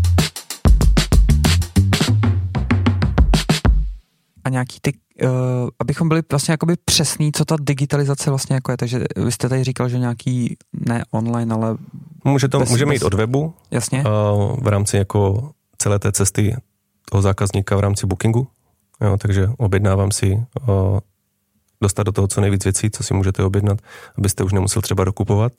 A 4.50 4.52
nějaký 4.52 4.78
ty, 4.82 4.94
uh, 5.24 5.30
abychom 5.80 6.10
byli 6.10 6.22
vlastně 6.32 6.52
jakoby 6.52 6.76
přesný, 6.86 7.32
co 7.32 7.46
ta 7.46 7.56
digitalizace 7.62 8.30
vlastně 8.30 8.54
jako 8.54 8.72
je. 8.72 8.78
Takže 8.78 9.04
vy 9.16 9.32
jste 9.32 9.50
tady 9.50 9.64
říkal, 9.64 9.90
že 9.90 10.00
nějaký, 10.00 10.58
ne 10.74 11.04
online, 11.12 11.56
ale... 11.56 11.78
Může 12.24 12.48
to, 12.48 12.60
bez, 12.60 12.70
můžeme 12.70 12.94
jít 12.94 13.04
od 13.04 13.14
webu. 13.14 13.54
Jasně. 13.72 14.04
Uh, 14.04 14.58
v 14.64 14.68
rámci 14.68 14.98
jako 14.98 15.52
celé 15.78 16.00
té 16.00 16.12
cesty 16.12 16.56
toho 17.12 17.22
zákazníka 17.22 17.76
v 17.76 17.80
rámci 17.80 18.08
bookingu. 18.08 18.48
Jo, 19.02 19.18
takže 19.18 19.50
objednávám 19.58 20.12
si 20.12 20.34
uh, 20.34 21.00
dostat 21.82 22.04
do 22.04 22.12
toho 22.12 22.28
co 22.28 22.42
nejvíc 22.42 22.64
věcí, 22.64 22.90
co 22.92 23.04
si 23.04 23.14
můžete 23.14 23.44
objednat, 23.44 23.78
abyste 24.18 24.44
už 24.44 24.54
nemusel 24.54 24.82
třeba 24.82 25.04
dokupovat. 25.04 25.52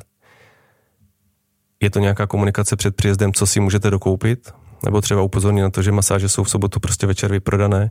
Je 1.81 1.91
to 1.91 1.99
nějaká 1.99 2.27
komunikace 2.27 2.77
před 2.77 2.97
příjezdem, 2.97 3.33
co 3.33 3.47
si 3.47 3.61
můžete 3.61 3.91
dokoupit, 3.91 4.55
nebo 4.85 5.01
třeba 5.01 5.23
upozornit 5.23 5.63
na 5.63 5.71
to, 5.71 5.83
že 5.83 5.93
masáže 5.93 6.29
jsou 6.29 6.45
v 6.45 6.51
sobotu 6.51 6.81
prostě 6.81 7.07
večer 7.07 7.31
vyprodané, 7.31 7.91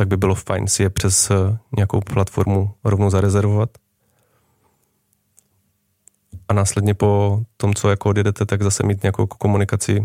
tak 0.00 0.08
by 0.08 0.16
bylo 0.16 0.34
fajn 0.34 0.68
si 0.68 0.82
je 0.82 0.90
přes 0.90 1.30
uh, 1.30 1.56
nějakou 1.76 2.00
platformu 2.00 2.70
rovnou 2.84 3.10
zarezervovat. 3.10 3.70
A 6.48 6.52
následně 6.52 6.94
po 6.94 7.40
tom, 7.56 7.74
co 7.74 7.90
jako 7.90 8.08
odjedete, 8.08 8.46
tak 8.46 8.62
zase 8.62 8.86
mít 8.86 9.02
nějakou 9.02 9.26
komunikaci 9.26 10.02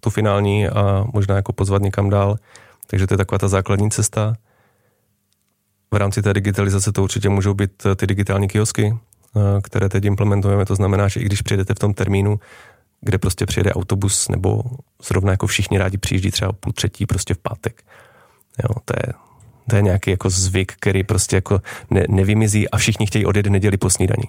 tu 0.00 0.10
finální 0.10 0.68
a 0.68 1.04
možná 1.12 1.36
jako 1.36 1.52
pozvat 1.52 1.82
někam 1.82 2.10
dál, 2.10 2.36
takže 2.86 3.06
to 3.06 3.14
je 3.14 3.18
taková 3.18 3.38
ta 3.38 3.48
základní 3.48 3.90
cesta. 3.90 4.34
V 5.90 5.96
rámci 5.96 6.22
té 6.22 6.34
digitalizace 6.34 6.92
to 6.92 7.02
určitě 7.02 7.28
můžou 7.28 7.54
být 7.54 7.86
eh, 7.86 7.94
ty 7.94 8.06
digitální 8.06 8.48
kiosky, 8.48 8.96
eh, 9.36 9.60
které 9.62 9.88
teď 9.88 10.04
implementujeme. 10.04 10.64
To 10.64 10.74
znamená, 10.74 11.08
že 11.08 11.20
i 11.20 11.24
když 11.24 11.42
přijedete 11.42 11.74
v 11.74 11.78
tom 11.78 11.94
termínu, 11.94 12.40
kde 13.00 13.18
prostě 13.18 13.46
přijede 13.46 13.72
autobus, 13.72 14.28
nebo 14.28 14.62
zrovna 15.02 15.30
jako 15.30 15.46
všichni 15.46 15.78
rádi 15.78 15.98
přijíždí 15.98 16.30
třeba 16.30 16.52
půl 16.52 16.72
třetí 16.72 17.06
prostě 17.06 17.34
v 17.34 17.38
pátek. 17.38 17.82
Jo, 18.62 18.80
to 18.84 18.94
je, 18.96 19.12
to 19.70 19.76
je 19.76 19.82
nějaký 19.82 20.10
jako 20.10 20.30
zvyk, 20.30 20.72
který 20.72 21.04
prostě 21.04 21.36
jako 21.36 21.60
ne, 21.90 22.04
nevymizí 22.08 22.70
a 22.70 22.76
všichni 22.76 23.06
chtějí 23.06 23.26
odjet 23.26 23.46
neděli 23.46 23.76
po 23.76 23.90
snídani. 23.90 24.28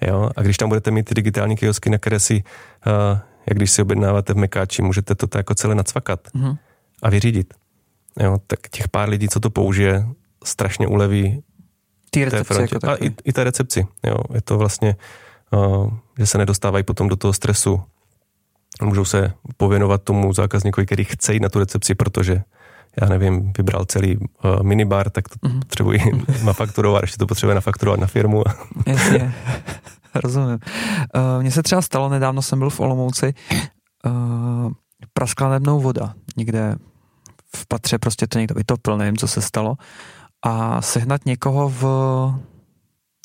Jo, 0.00 0.30
a 0.36 0.42
když 0.42 0.56
tam 0.56 0.68
budete 0.68 0.90
mít 0.90 1.02
ty 1.02 1.14
digitální 1.14 1.56
kiosky, 1.56 1.90
na 1.90 1.98
které 1.98 2.20
si, 2.20 2.34
uh, 2.34 3.18
jak 3.46 3.58
když 3.58 3.70
si 3.70 3.82
objednáváte 3.82 4.34
v 4.34 4.36
Mekáči, 4.36 4.82
můžete 4.82 5.14
to 5.14 5.38
jako 5.38 5.54
celé 5.54 5.74
nacvakat 5.74 6.20
mm-hmm. 6.34 6.56
a 7.02 7.10
vyřídit 7.10 7.54
jo, 8.20 8.38
tak 8.46 8.58
těch 8.70 8.88
pár 8.88 9.08
lidí, 9.08 9.28
co 9.28 9.40
to 9.40 9.50
použije, 9.50 10.06
strašně 10.44 10.86
uleví 10.86 11.42
Ty 12.10 12.24
recepci, 12.24 12.60
jako 12.60 12.88
a 12.88 12.94
i, 12.96 13.10
i 13.24 13.32
té 13.32 13.44
recepci. 13.44 13.86
Jo. 14.06 14.16
Je 14.34 14.40
to 14.40 14.58
vlastně, 14.58 14.96
uh, 15.50 15.90
že 16.18 16.26
se 16.26 16.38
nedostávají 16.38 16.84
potom 16.84 17.08
do 17.08 17.16
toho 17.16 17.32
stresu. 17.32 17.82
Můžou 18.82 19.04
se 19.04 19.32
pověnovat 19.56 20.02
tomu 20.02 20.32
zákazníkovi, 20.32 20.86
který 20.86 21.04
chce 21.04 21.34
jít 21.34 21.40
na 21.40 21.48
tu 21.48 21.58
recepci, 21.58 21.94
protože 21.94 22.42
já 23.00 23.08
nevím, 23.08 23.52
vybral 23.58 23.84
celý 23.84 24.16
uh, 24.16 24.26
minibar, 24.62 25.10
tak 25.10 25.28
to 25.28 25.34
mm-hmm. 25.34 25.58
potřebuji 25.58 26.00
nafakturovat, 26.44 27.02
ještě 27.02 27.18
to 27.18 27.26
potřebuje 27.26 27.54
nafakturovat 27.54 28.00
na 28.00 28.06
firmu. 28.06 28.44
Jasně, 28.86 29.34
rozumím. 30.14 30.58
Uh, 31.16 31.42
mně 31.42 31.50
se 31.50 31.62
třeba 31.62 31.82
stalo, 31.82 32.08
nedávno 32.08 32.42
jsem 32.42 32.58
byl 32.58 32.70
v 32.70 32.80
Olomouci, 32.80 33.34
uh, 34.06 34.72
praskla 35.12 35.48
nebnou 35.48 35.80
voda 35.80 36.14
někde 36.36 36.76
v 37.56 37.66
patře 37.68 37.98
prostě 37.98 38.26
to 38.26 38.38
někdo 38.38 38.54
vytopil, 38.54 38.96
nevím, 38.96 39.16
co 39.16 39.28
se 39.28 39.40
stalo. 39.42 39.74
A 40.42 40.82
sehnat 40.82 41.26
někoho 41.26 41.68
v 41.68 41.84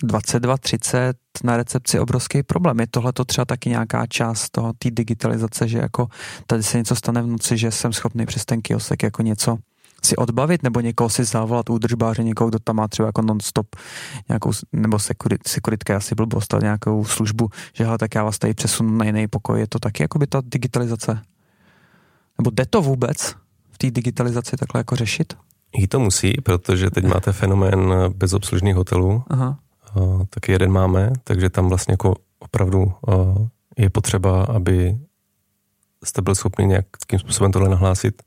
22.30 0.04 1.14
na 1.44 1.58
recepci 1.58 2.00
obrovský 2.00 2.44
problém. 2.44 2.80
Je 2.80 2.88
tohle 2.88 3.14
to 3.14 3.26
třeba 3.26 3.46
taky 3.46 3.70
nějaká 3.70 4.06
část 4.06 4.50
toho 4.50 4.74
té 4.74 4.92
digitalizace, 4.92 5.68
že 5.68 5.78
jako 5.78 6.08
tady 6.48 6.64
se 6.64 6.78
něco 6.78 6.96
stane 6.96 7.22
v 7.22 7.28
noci, 7.28 7.58
že 7.58 7.72
jsem 7.72 7.94
schopný 7.94 8.26
přes 8.26 8.46
ten 8.46 8.62
kiosek 8.62 9.04
jako 9.04 9.22
něco 9.22 9.58
si 10.04 10.16
odbavit, 10.16 10.64
nebo 10.64 10.80
někoho 10.80 11.10
si 11.10 11.24
zavolat 11.24 11.70
údržbáře, 11.70 12.24
někoho, 12.24 12.50
kdo 12.50 12.60
tam 12.60 12.76
má 12.76 12.88
třeba 12.88 13.08
jako 13.08 13.22
non-stop 13.22 13.76
nějakou, 14.30 14.52
nebo 14.74 15.00
sekurit, 15.00 15.48
sekuritka 15.48 15.98
asi 15.98 16.16
blbost, 16.16 16.54
nějakou 16.62 17.06
službu, 17.06 17.50
že 17.74 17.86
hele, 17.86 17.98
tak 17.98 18.16
já 18.16 18.24
vás 18.24 18.38
tady 18.38 18.54
přesunu 18.54 18.98
na 18.98 19.06
jiný 19.06 19.28
pokoj. 19.28 19.60
Je 19.60 19.68
to 19.68 19.80
taky 19.80 20.04
jako 20.04 20.20
by 20.20 20.28
ta 20.28 20.42
digitalizace? 20.46 21.22
Nebo 22.38 22.50
jde 22.50 22.66
to 22.66 22.82
vůbec? 22.82 23.36
v 23.78 23.80
té 23.80 23.92
digitalizaci 23.92 24.58
takhle 24.58 24.80
jako 24.80 24.96
řešit? 24.96 25.34
I 25.74 25.88
to 25.88 26.00
musí, 26.00 26.34
protože 26.44 26.90
teď 26.90 27.06
máte 27.06 27.32
fenomén 27.32 27.94
bezobslužných 28.16 28.76
hotelů. 28.76 29.24
Aha. 29.28 29.60
Uh, 29.98 30.24
taky 30.30 30.52
jeden 30.52 30.72
máme, 30.72 31.12
takže 31.24 31.50
tam 31.50 31.70
vlastně 31.70 31.94
jako 31.94 32.16
opravdu 32.40 32.94
uh, 33.08 33.48
je 33.78 33.90
potřeba, 33.90 34.44
aby 34.44 34.98
jste 36.04 36.22
byl 36.22 36.36
schopni 36.36 36.66
nějakým 36.66 37.20
způsobem 37.20 37.52
tohle 37.52 37.70
nahlásit. 37.70 38.22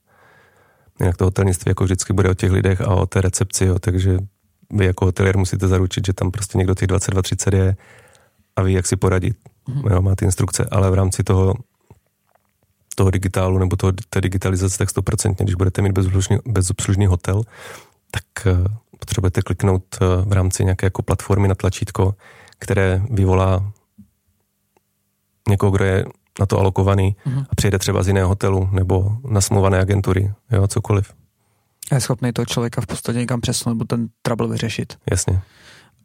Jinak 1.00 1.16
to 1.16 1.24
hotelnictví 1.24 1.70
jako 1.70 1.84
vždycky 1.84 2.12
bude 2.12 2.30
o 2.30 2.34
těch 2.34 2.50
lidech 2.50 2.80
a 2.80 2.94
o 2.94 3.06
té 3.06 3.20
recepci, 3.20 3.64
jo, 3.64 3.78
takže 3.78 4.18
vy 4.70 4.86
jako 4.86 5.04
hotelier 5.04 5.38
musíte 5.38 5.68
zaručit, 5.68 6.06
že 6.06 6.12
tam 6.12 6.30
prostě 6.30 6.58
někdo 6.58 6.74
těch 6.74 6.88
22-30 6.88 7.56
je 7.56 7.76
a 8.56 8.62
ví, 8.62 8.72
jak 8.72 8.86
si 8.86 8.96
poradit. 8.96 9.36
Mm-hmm. 9.68 9.92
Jo, 9.92 10.02
máte 10.02 10.24
instrukce, 10.24 10.64
ale 10.70 10.90
v 10.90 10.94
rámci 10.94 11.24
toho 11.24 11.54
toho 12.94 13.10
digitálu 13.10 13.58
nebo 13.58 13.76
toho, 13.76 13.92
té 14.10 14.20
digitalizace, 14.20 14.78
tak 14.78 14.88
100%, 14.88 15.34
když 15.38 15.54
budete 15.54 15.82
mít 15.82 15.92
bezobslužný, 15.92 16.38
bezobslužný 16.46 17.06
hotel, 17.06 17.42
tak 18.10 18.46
uh, 18.46 18.66
potřebujete 19.00 19.42
kliknout 19.42 19.82
eh, 19.94 20.04
v 20.24 20.32
rámci 20.32 20.64
nějaké 20.64 20.86
jako 20.86 21.02
platformy 21.02 21.48
na 21.48 21.54
tlačítko, 21.54 22.14
které 22.58 23.02
vyvolá 23.10 23.72
někoho, 25.48 25.72
kdo 25.72 25.84
je 25.84 26.04
na 26.40 26.46
to 26.46 26.58
alokovaný 26.58 27.16
mm-hmm. 27.26 27.46
a 27.50 27.54
přijede 27.54 27.78
třeba 27.78 28.02
z 28.02 28.08
jiného 28.08 28.28
hotelu 28.28 28.68
nebo 28.72 29.16
na 29.30 29.40
smluvané 29.40 29.80
agentury, 29.80 30.32
jo, 30.50 30.66
cokoliv. 30.66 31.12
A 31.90 31.94
je 31.94 32.00
schopný 32.00 32.32
toho 32.32 32.46
člověka 32.46 32.80
v 32.80 32.86
podstatě 32.86 33.18
někam 33.18 33.40
přesunout 33.40 33.74
nebo 33.74 33.84
ten 33.84 34.08
trouble 34.22 34.48
vyřešit. 34.48 34.96
Jasně. 35.10 35.42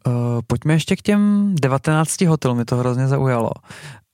Uh, 0.06 0.12
pojďme 0.46 0.72
ještě 0.74 0.96
k 0.96 1.02
těm 1.02 1.54
19 1.60 2.20
hotelům, 2.20 2.56
mě 2.56 2.64
to 2.64 2.76
hrozně 2.76 3.08
zaujalo. 3.08 3.50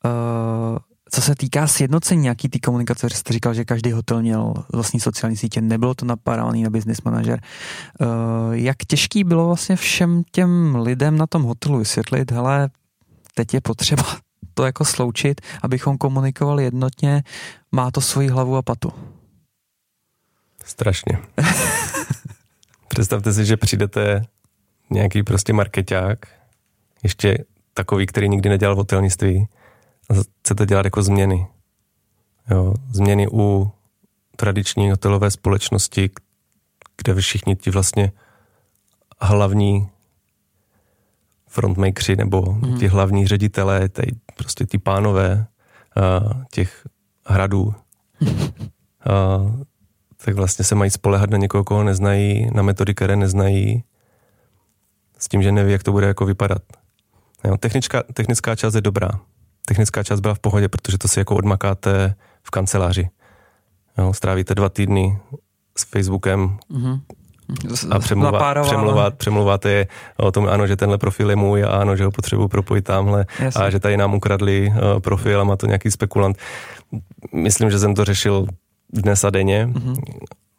Uh, 0.04 0.78
co 1.14 1.22
se 1.22 1.34
týká 1.34 1.66
sjednocení 1.66 2.22
nějaký 2.22 2.48
té 2.48 2.58
komunikace, 2.58 3.10
jste 3.10 3.32
říkal, 3.32 3.54
že 3.54 3.64
každý 3.64 3.92
hotel 3.92 4.22
měl 4.22 4.54
vlastní 4.72 5.00
sociální 5.00 5.36
sítě, 5.36 5.60
nebylo 5.60 5.94
to 5.94 6.06
napárovaný 6.06 6.62
na 6.62 6.70
business 6.70 7.02
manager. 7.02 7.40
Uh, 8.00 8.08
jak 8.52 8.76
těžký 8.88 9.24
bylo 9.24 9.46
vlastně 9.46 9.76
všem 9.76 10.22
těm 10.30 10.76
lidem 10.76 11.16
na 11.16 11.26
tom 11.26 11.42
hotelu 11.42 11.78
vysvětlit, 11.78 12.30
hele, 12.30 12.70
teď 13.34 13.54
je 13.54 13.60
potřeba 13.60 14.02
to 14.54 14.64
jako 14.64 14.84
sloučit, 14.84 15.40
abychom 15.62 15.98
komunikovali 15.98 16.64
jednotně, 16.64 17.22
má 17.72 17.90
to 17.90 18.00
svoji 18.00 18.28
hlavu 18.28 18.56
a 18.56 18.62
patu. 18.62 18.92
Strašně. 20.64 21.18
Představte 22.88 23.32
si, 23.32 23.44
že 23.44 23.56
přijdete 23.56 24.22
nějaký 24.90 25.22
prostě 25.22 25.52
marketák, 25.52 26.26
ještě 27.02 27.44
takový, 27.74 28.06
který 28.06 28.28
nikdy 28.28 28.48
nedělal 28.48 28.74
v 28.74 28.78
hotelnictví 28.78 29.48
chcete 30.40 30.66
dělat 30.66 30.84
jako 30.84 31.02
změny. 31.02 31.46
Jo, 32.50 32.74
změny 32.90 33.28
u 33.32 33.70
tradiční 34.36 34.90
hotelové 34.90 35.30
společnosti, 35.30 36.10
kde 36.96 37.14
všichni 37.14 37.56
ti 37.56 37.70
vlastně 37.70 38.12
hlavní 39.20 39.88
frontmakeři 41.48 42.16
nebo 42.16 42.42
mm. 42.42 42.78
ti 42.78 42.88
hlavní 42.88 43.26
ředitelé, 43.26 43.88
tady 43.88 44.12
prostě 44.36 44.66
ty 44.66 44.78
pánové 44.78 45.46
uh, 45.96 46.42
těch 46.52 46.86
hradů, 47.26 47.62
uh, 47.62 47.74
tak 50.24 50.34
vlastně 50.34 50.64
se 50.64 50.74
mají 50.74 50.90
spolehat 50.90 51.30
na 51.30 51.38
někoho, 51.38 51.64
koho 51.64 51.84
neznají, 51.84 52.50
na 52.54 52.62
metody, 52.62 52.94
které 52.94 53.16
neznají, 53.16 53.84
s 55.18 55.28
tím, 55.28 55.42
že 55.42 55.52
neví, 55.52 55.72
jak 55.72 55.82
to 55.82 55.92
bude 55.92 56.06
jako 56.06 56.26
vypadat. 56.26 56.62
Jo, 57.44 57.56
technická, 57.56 58.02
technická 58.14 58.56
část 58.56 58.74
je 58.74 58.80
dobrá. 58.80 59.10
Technická 59.66 60.02
část 60.02 60.20
byla 60.20 60.34
v 60.34 60.38
pohodě, 60.38 60.68
protože 60.68 60.98
to 60.98 61.08
si 61.08 61.18
jako 61.18 61.36
odmakáte 61.36 62.14
v 62.42 62.50
kanceláři. 62.50 63.08
Jo, 63.98 64.12
strávíte 64.12 64.54
dva 64.54 64.68
týdny 64.68 65.18
s 65.76 65.84
Facebookem, 65.84 66.58
mm-hmm 66.70 67.00
a 67.90 67.98
přemluvat, 67.98 68.56
přemluvat, 68.62 69.14
přemluváte 69.14 69.70
je 69.70 69.86
o 70.16 70.32
tom, 70.32 70.48
ano, 70.48 70.66
že 70.66 70.76
tenhle 70.76 70.98
profil 70.98 71.30
je 71.30 71.36
můj 71.36 71.64
a 71.64 71.68
ano, 71.68 71.96
že 71.96 72.04
ho 72.04 72.10
potřebuji 72.10 72.48
propojit 72.48 72.84
tamhle 72.84 73.26
Jasně. 73.38 73.64
a 73.64 73.70
že 73.70 73.80
tady 73.80 73.96
nám 73.96 74.14
ukradli 74.14 74.68
uh, 74.68 75.00
profil 75.00 75.40
a 75.40 75.44
má 75.44 75.56
to 75.56 75.66
nějaký 75.66 75.90
spekulant. 75.90 76.36
Myslím, 77.32 77.70
že 77.70 77.78
jsem 77.78 77.94
to 77.94 78.04
řešil 78.04 78.46
dnes 78.92 79.24
a 79.24 79.30
denně. 79.30 79.66
Mm-hmm. 79.66 79.96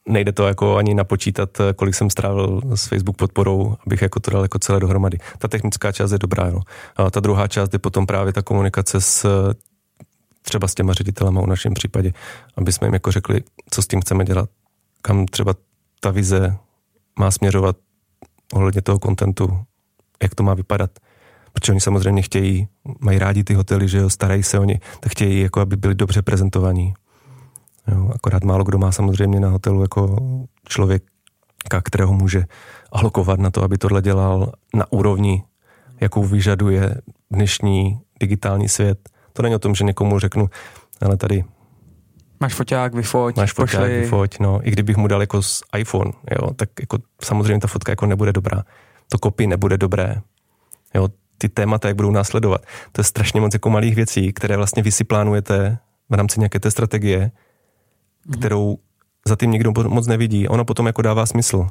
Nejde 0.07 0.31
to 0.31 0.48
jako 0.48 0.77
ani 0.77 0.93
napočítat, 0.93 1.50
kolik 1.75 1.95
jsem 1.95 2.10
strávil 2.10 2.62
s 2.75 2.88
Facebook 2.88 3.17
podporou, 3.17 3.75
abych 3.88 4.01
jako 4.01 4.19
to 4.19 4.31
dal 4.31 4.41
jako 4.41 4.60
celé 4.60 4.79
dohromady. 4.79 5.17
Ta 5.38 5.48
technická 5.48 5.91
část 5.91 6.12
je 6.12 6.19
dobrá, 6.19 6.48
jo. 6.48 6.60
A 6.95 7.12
ta 7.12 7.19
druhá 7.19 7.48
část 7.48 7.74
je 7.74 7.79
potom 7.79 8.05
právě 8.05 8.33
ta 8.33 8.41
komunikace 8.41 9.01
s 9.01 9.25
třeba 10.41 10.67
s 10.67 10.75
těma 10.75 10.93
ředitelama 10.93 11.41
v 11.41 11.48
našem 11.48 11.74
případě, 11.74 12.13
aby 12.57 12.72
jsme 12.72 12.88
jim 12.88 12.93
jako 12.93 13.12
řekli, 13.12 13.43
co 13.69 13.81
s 13.81 13.88
tím 13.88 14.01
chceme 14.01 14.25
dělat, 14.25 14.50
kam 15.01 15.25
třeba 15.25 15.53
ta 16.00 16.12
vize 16.12 16.57
má 17.19 17.31
směřovat 17.31 17.75
ohledně 18.53 18.81
toho 18.81 19.00
kontentu, 19.00 19.60
jak 20.24 20.36
to 20.36 20.43
má 20.43 20.53
vypadat. 20.53 20.91
Protože 21.53 21.72
oni 21.72 21.81
samozřejmě 21.81 22.22
chtějí, 22.22 22.67
mají 23.00 23.19
rádi 23.19 23.43
ty 23.43 23.53
hotely, 23.53 23.88
že 23.88 23.98
jo, 23.98 24.10
starají 24.10 24.43
se 24.43 24.60
o 24.60 24.63
ně, 24.63 24.79
tak 25.00 25.12
chtějí, 25.12 25.39
jako 25.39 25.60
aby 25.60 25.77
byli 25.77 25.95
dobře 25.95 26.22
prezentovaní. 26.22 26.93
Jo, 27.88 28.10
akorát 28.15 28.43
málo 28.43 28.63
kdo 28.63 28.78
má 28.78 28.91
samozřejmě 28.91 29.39
na 29.39 29.50
hotelu 29.50 29.82
jako 29.82 30.17
člověka, 30.67 31.82
kterého 31.84 32.13
může 32.13 32.43
alokovat 32.91 33.39
na 33.39 33.52
to, 33.52 33.63
aby 33.63 33.78
tohle 33.78 34.02
dělal 34.02 34.52
na 34.74 34.91
úrovni, 34.91 35.43
jakou 36.02 36.24
vyžaduje 36.24 36.96
dnešní 37.32 38.00
digitální 38.19 38.69
svět. 38.69 39.10
To 39.34 39.41
není 39.41 39.56
o 39.56 39.60
tom, 39.60 39.76
že 39.76 39.84
někomu 39.84 40.19
řeknu, 40.19 40.50
ale 41.02 41.17
tady 41.17 41.43
Máš 42.39 42.54
foťák, 42.54 42.93
vyfoť, 42.96 43.38
Máš 43.38 43.54
foťák, 43.54 43.82
pošli. 43.82 44.00
vyfoť, 44.00 44.39
no. 44.39 44.67
I 44.67 44.72
kdybych 44.72 44.98
mu 44.98 45.08
dal 45.08 45.22
jako 45.22 45.41
z 45.41 45.63
iPhone, 45.78 46.12
jo, 46.32 46.54
tak 46.56 46.69
jako 46.80 46.98
samozřejmě 47.24 47.60
ta 47.60 47.67
fotka 47.67 47.91
jako 47.91 48.06
nebude 48.06 48.34
dobrá. 48.34 48.63
To 49.10 49.17
kopy 49.17 49.48
nebude 49.48 49.78
dobré. 49.78 50.22
Jo, 50.96 51.08
ty 51.38 51.50
témata, 51.50 51.88
jak 51.88 51.98
budou 51.98 52.12
následovat. 52.12 52.62
To 52.91 53.00
je 53.00 53.04
strašně 53.06 53.41
moc 53.41 53.54
jako 53.54 53.69
malých 53.69 53.96
věcí, 53.96 54.34
které 54.34 54.58
vlastně 54.58 54.84
vy 54.84 54.91
si 54.91 55.04
plánujete 55.04 55.78
v 56.10 56.13
rámci 56.13 56.39
nějaké 56.39 56.60
té 56.60 56.72
strategie, 56.72 57.32
mm. 58.25 58.33
kterou 58.33 58.77
za 59.27 59.36
tím 59.36 59.51
nikdo 59.51 59.71
moc 59.88 60.07
nevidí. 60.07 60.47
Ono 60.47 60.65
potom 60.65 60.86
jako 60.88 61.01
dává 61.01 61.25
smysl. 61.25 61.67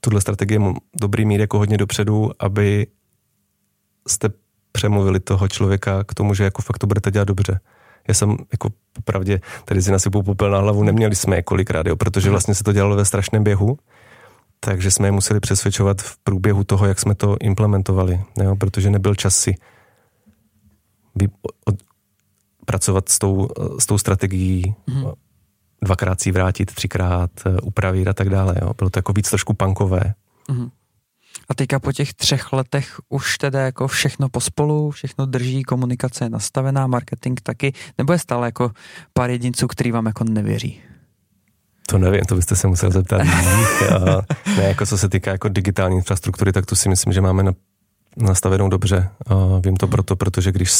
Tuhle 0.00 0.20
strategie 0.20 0.60
je 0.60 0.72
dobrý 1.00 1.24
mít 1.24 1.40
jako 1.40 1.58
hodně 1.58 1.76
dopředu, 1.76 2.30
aby 2.38 2.86
jste 4.08 4.28
přemluvili 4.72 5.20
toho 5.20 5.48
člověka 5.48 6.04
k 6.04 6.14
tomu, 6.14 6.34
že 6.34 6.44
jako 6.44 6.62
fakt 6.62 6.78
to 6.78 6.86
budete 6.86 7.10
dělat 7.10 7.28
dobře 7.28 7.60
já 8.08 8.14
jsem 8.14 8.36
jako 8.52 8.68
popravdě, 8.92 9.40
tady 9.64 9.82
si 9.82 9.90
nasypou 9.90 10.22
popel 10.22 10.50
na 10.50 10.58
hlavu, 10.58 10.82
neměli 10.82 11.16
jsme 11.16 11.36
je 11.36 11.42
kolikrát, 11.42 11.86
jo, 11.86 11.96
protože 11.96 12.30
vlastně 12.30 12.54
se 12.54 12.64
to 12.64 12.72
dělalo 12.72 12.96
ve 12.96 13.04
strašném 13.04 13.44
běhu, 13.44 13.78
takže 14.60 14.90
jsme 14.90 15.08
je 15.08 15.12
museli 15.12 15.40
přesvědčovat 15.40 16.02
v 16.02 16.18
průběhu 16.18 16.64
toho, 16.64 16.86
jak 16.86 16.98
jsme 16.98 17.14
to 17.14 17.36
implementovali, 17.40 18.20
jo, 18.42 18.56
protože 18.56 18.90
nebyl 18.90 19.14
čas 19.14 19.36
si 19.36 19.54
pracovat 22.68 23.08
s 23.08 23.18
tou, 23.18 23.48
s 23.78 23.86
tou 23.86 23.98
strategií, 23.98 24.74
mm-hmm. 24.88 25.14
dvakrát 25.82 26.20
si 26.20 26.32
vrátit, 26.32 26.74
třikrát 26.74 27.30
upravit 27.62 28.08
a 28.08 28.12
tak 28.12 28.28
dále. 28.30 28.54
Jo. 28.62 28.74
Bylo 28.78 28.90
to 28.90 28.98
jako 28.98 29.12
víc 29.12 29.30
trošku 29.30 29.54
punkové. 29.54 30.14
Mm-hmm. 30.48 30.70
A 31.48 31.54
teďka 31.54 31.80
po 31.80 31.92
těch 31.92 32.14
třech 32.14 32.52
letech 32.52 33.00
už 33.08 33.38
teda 33.38 33.60
jako 33.60 33.88
všechno 33.88 34.28
pospolu, 34.28 34.90
všechno 34.90 35.26
drží, 35.26 35.62
komunikace 35.62 36.24
je 36.24 36.30
nastavená, 36.30 36.86
marketing 36.86 37.40
taky, 37.42 37.72
nebo 37.98 38.12
je 38.12 38.18
stále 38.18 38.46
jako 38.48 38.70
pár 39.12 39.30
jedinců, 39.30 39.66
který 39.66 39.92
vám 39.92 40.06
jako 40.06 40.24
nevěří? 40.24 40.80
To 41.86 41.98
nevím, 41.98 42.20
to 42.20 42.34
byste 42.34 42.56
se 42.56 42.68
musel 42.68 42.90
zeptat. 42.90 43.22
ne, 44.56 44.64
jako 44.64 44.86
co 44.86 44.98
se 44.98 45.08
týká 45.08 45.30
jako 45.30 45.48
digitální 45.48 45.96
infrastruktury, 45.96 46.52
tak 46.52 46.66
tu 46.66 46.74
si 46.74 46.88
myslím, 46.88 47.12
že 47.12 47.20
máme 47.20 47.42
na, 47.42 47.52
nastavenou 48.16 48.68
dobře. 48.68 49.08
A 49.26 49.58
vím 49.64 49.76
to 49.76 49.86
proto, 49.86 50.16
protože 50.16 50.52
když, 50.52 50.72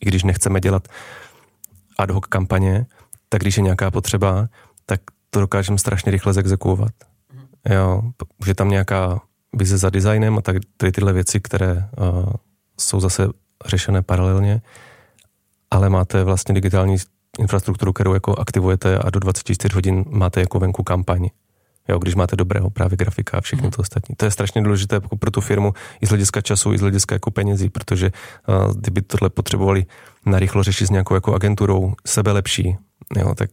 i 0.00 0.06
když 0.06 0.22
nechceme 0.22 0.60
dělat 0.60 0.88
ad 1.98 2.10
hoc 2.10 2.26
kampaně, 2.26 2.86
tak 3.28 3.40
když 3.40 3.56
je 3.56 3.62
nějaká 3.62 3.90
potřeba, 3.90 4.48
tak 4.86 5.00
to 5.30 5.40
dokážeme 5.40 5.78
strašně 5.78 6.12
rychle 6.12 6.32
zexekuovat. 6.32 6.92
Jo, 7.70 8.02
už 8.38 8.48
je 8.48 8.54
tam 8.54 8.68
nějaká 8.68 9.20
vize 9.52 9.78
za 9.78 9.90
designem 9.90 10.38
a 10.38 10.42
tak 10.42 10.56
tady 10.76 10.92
tyhle 10.92 11.12
věci, 11.12 11.40
které 11.40 11.88
uh, 11.98 12.32
jsou 12.80 13.00
zase 13.00 13.28
řešené 13.66 14.02
paralelně, 14.02 14.62
ale 15.70 15.88
máte 15.88 16.24
vlastně 16.24 16.54
digitální 16.54 16.96
infrastrukturu, 17.38 17.92
kterou 17.92 18.14
jako 18.14 18.34
aktivujete 18.38 18.98
a 18.98 19.10
do 19.10 19.20
24 19.20 19.74
hodin 19.74 20.04
máte 20.08 20.40
jako 20.40 20.58
venku 20.58 20.82
kampaň. 20.82 21.28
Jo, 21.88 21.98
když 21.98 22.14
máte 22.14 22.36
dobrého 22.36 22.70
právě 22.70 22.96
grafika 22.96 23.38
a 23.38 23.40
všechno 23.40 23.64
mm. 23.64 23.70
to 23.70 23.82
ostatní. 23.82 24.14
To 24.16 24.24
je 24.24 24.30
strašně 24.30 24.62
důležité 24.62 24.96
jako 24.96 25.16
pro 25.16 25.30
tu 25.30 25.40
firmu 25.40 25.74
i 26.00 26.06
z 26.06 26.08
hlediska 26.08 26.40
času, 26.40 26.72
i 26.72 26.78
z 26.78 26.80
hlediska 26.80 27.14
jako 27.14 27.30
penězí, 27.30 27.68
protože 27.68 28.12
uh, 28.48 28.76
kdyby 28.76 29.02
tohle 29.02 29.30
potřebovali 29.30 29.86
narychlo 30.26 30.62
řešit 30.62 30.86
s 30.86 30.90
nějakou 30.90 31.14
jako 31.14 31.34
agenturou 31.34 31.94
sebe 32.06 32.32
lepší, 32.32 32.76
jo, 33.16 33.34
tak 33.34 33.50